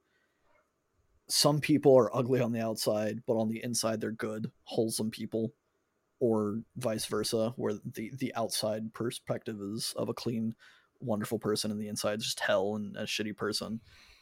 [1.28, 5.52] some people are ugly on the outside, but on the inside they're good, wholesome people,
[6.20, 10.54] or vice versa, where the the outside perspective is of a clean,
[11.00, 13.80] wonderful person, and the inside is just hell and a shitty person.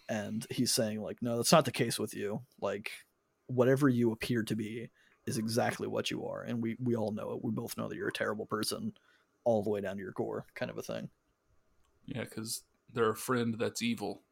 [0.08, 2.42] And he's saying like no that's not the case with you.
[2.60, 2.90] Like
[3.46, 4.90] whatever you appear to be
[5.26, 6.42] is exactly what you are.
[6.42, 7.44] And we we all know it.
[7.44, 8.92] We both know that you're a terrible person
[9.44, 11.10] all the way down to your core kind of a thing.
[12.06, 14.22] Yeah, because they're a friend that's evil,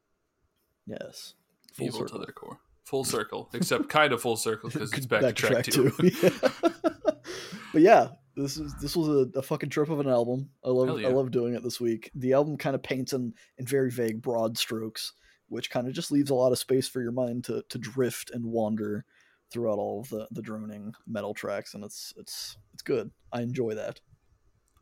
[0.87, 1.35] yes.
[1.75, 2.19] Full evil circle.
[2.19, 2.52] to their core,
[2.85, 5.93] full circle, except kind of full circle because it's back, to track, two.
[6.03, 6.31] Yeah.
[7.73, 10.99] but yeah this is this was a, a fucking trip of an album i love
[10.99, 11.09] yeah.
[11.09, 14.23] i love doing it this week the album kind of paints in in very vague
[14.23, 15.13] broad strokes
[15.53, 18.31] which kind of just leaves a lot of space for your mind to to drift
[18.31, 19.05] and wander
[19.53, 23.11] throughout all of the the droning metal tracks, and it's it's it's good.
[23.33, 24.01] I enjoy that.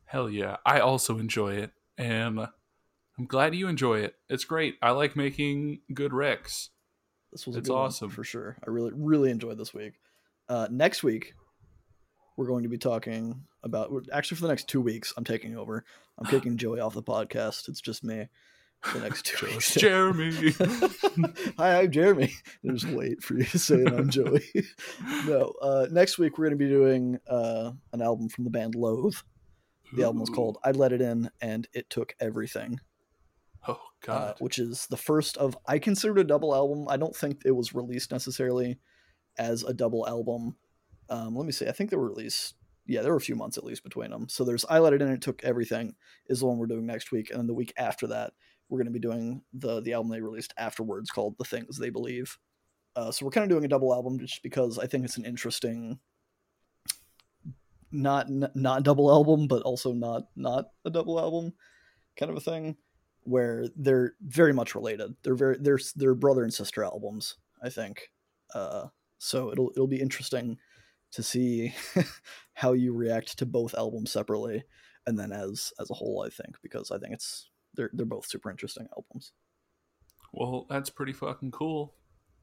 [0.04, 2.38] Hell yeah, I also enjoy it, and
[3.18, 4.14] I'm glad you enjoy it.
[4.28, 4.76] It's great.
[4.80, 6.68] I like making good recs.
[7.32, 8.10] This was It's a good one awesome.
[8.10, 8.56] for sure.
[8.66, 9.94] I really really enjoyed this week.
[10.48, 11.34] Uh, next week,
[12.36, 13.92] we're going to be talking about.
[14.12, 15.84] Actually, for the next two weeks, I'm taking over.
[16.18, 17.68] I'm taking Joey off the podcast.
[17.68, 18.28] It's just me.
[18.82, 19.74] For the next two weeks.
[19.74, 20.32] Jeremy.
[21.58, 22.32] Hi, I'm Jeremy.
[22.64, 23.92] Just wait for you to say it.
[23.92, 24.42] I'm Joey.
[25.26, 28.74] no, uh, next week we're going to be doing uh, an album from the band
[28.74, 29.16] Loathe.
[29.92, 32.80] The album is called "I Let It In" and "It Took Everything,"
[33.68, 34.36] Oh uh, God.
[34.38, 36.86] which is the first of I considered a double album.
[36.88, 38.78] I don't think it was released necessarily
[39.38, 40.56] as a double album.
[41.08, 41.66] Um, let me see.
[41.66, 42.54] I think they were released.
[42.86, 44.28] Yeah, there were a few months at least between them.
[44.28, 45.94] So there's "I Let It In," "It Took Everything"
[46.26, 48.32] is the one we're doing next week, and then the week after that
[48.68, 51.90] we're going to be doing the the album they released afterwards called "The Things They
[51.90, 52.38] Believe."
[52.96, 55.24] Uh, so we're kind of doing a double album just because I think it's an
[55.24, 56.00] interesting,
[57.92, 61.52] not n- not double album, but also not not a double album
[62.20, 62.76] kind of a thing,
[63.30, 65.14] where they're very much related.
[65.22, 68.10] They're very they're they're brother and sister albums, I think.
[68.54, 70.58] Uh, so it'll it'll be interesting
[71.12, 71.72] to see
[72.54, 74.64] how you react to both albums separately
[75.06, 76.24] and then as as a whole.
[76.26, 79.32] I think because I think it's they're they're both super interesting albums.
[80.32, 81.94] Well, that's pretty fucking cool,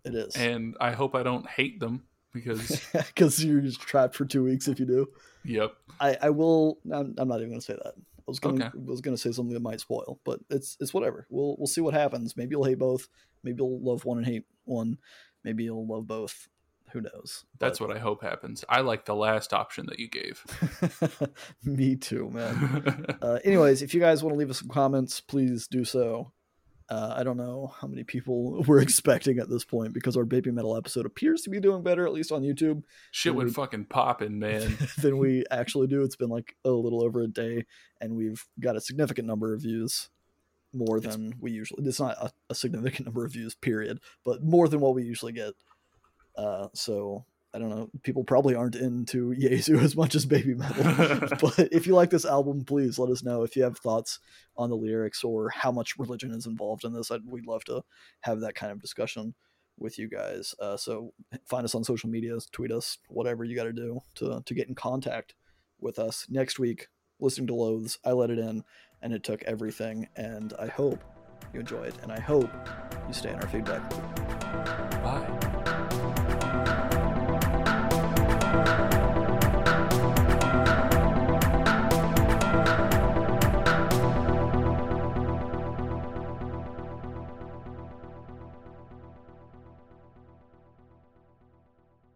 [0.03, 2.81] It is and I hope I don't hate them because.
[2.93, 5.07] because you're just trapped for two weeks if you do.
[5.45, 5.73] yep.
[5.99, 6.79] I, I will.
[6.91, 7.93] I'm, I'm not even going to say that.
[8.27, 8.71] I was going Okay.
[8.71, 11.25] to was going to say something that might spoil, but it's it's whatever.
[11.29, 12.35] We'll we'll see what happens.
[12.35, 13.07] Maybe you'll hate both.
[13.43, 14.97] Maybe you'll love one and hate one.
[15.43, 16.49] Maybe you'll love both.
[16.93, 17.43] Who knows?
[17.59, 18.63] That's what I hope happens.
[18.69, 20.41] I like the last option that you gave.
[21.63, 23.05] Me too, man.
[23.21, 26.31] Uh, anyways, if you guys want to leave us some comments, please do so.
[26.89, 30.51] Uh, I don't know how many people we're expecting at this point because our baby
[30.51, 32.83] metal episode appears to be doing better, at least on YouTube.
[33.11, 33.55] Shit went Dude.
[33.55, 34.77] fucking popping, man.
[34.97, 36.03] than we actually do.
[36.03, 37.65] It's been like a little over a day,
[37.99, 40.09] and we've got a significant number of views,
[40.73, 41.85] more It's- than we usually.
[41.85, 45.33] It's not a, a significant number of views, period, but more than what we usually
[45.33, 45.53] get.
[46.37, 47.89] Uh, so I don't know.
[48.03, 51.27] People probably aren't into Jesu as much as Baby Metal.
[51.41, 54.19] but if you like this album, please let us know if you have thoughts
[54.57, 57.09] on the lyrics or how much religion is involved in this.
[57.09, 57.83] I'd, we'd love to
[58.21, 59.33] have that kind of discussion
[59.79, 60.53] with you guys.
[60.59, 61.13] Uh, so
[61.45, 64.67] find us on social media, tweet us, whatever you got to do to to get
[64.67, 65.35] in contact
[65.79, 66.25] with us.
[66.29, 66.87] Next week,
[67.19, 68.63] listening to Loathes, I let it in,
[69.01, 70.07] and it took everything.
[70.15, 71.03] And I hope
[71.53, 72.49] you enjoy it, and I hope
[73.07, 73.83] you stay in our feedback.
[73.93, 74.86] loop.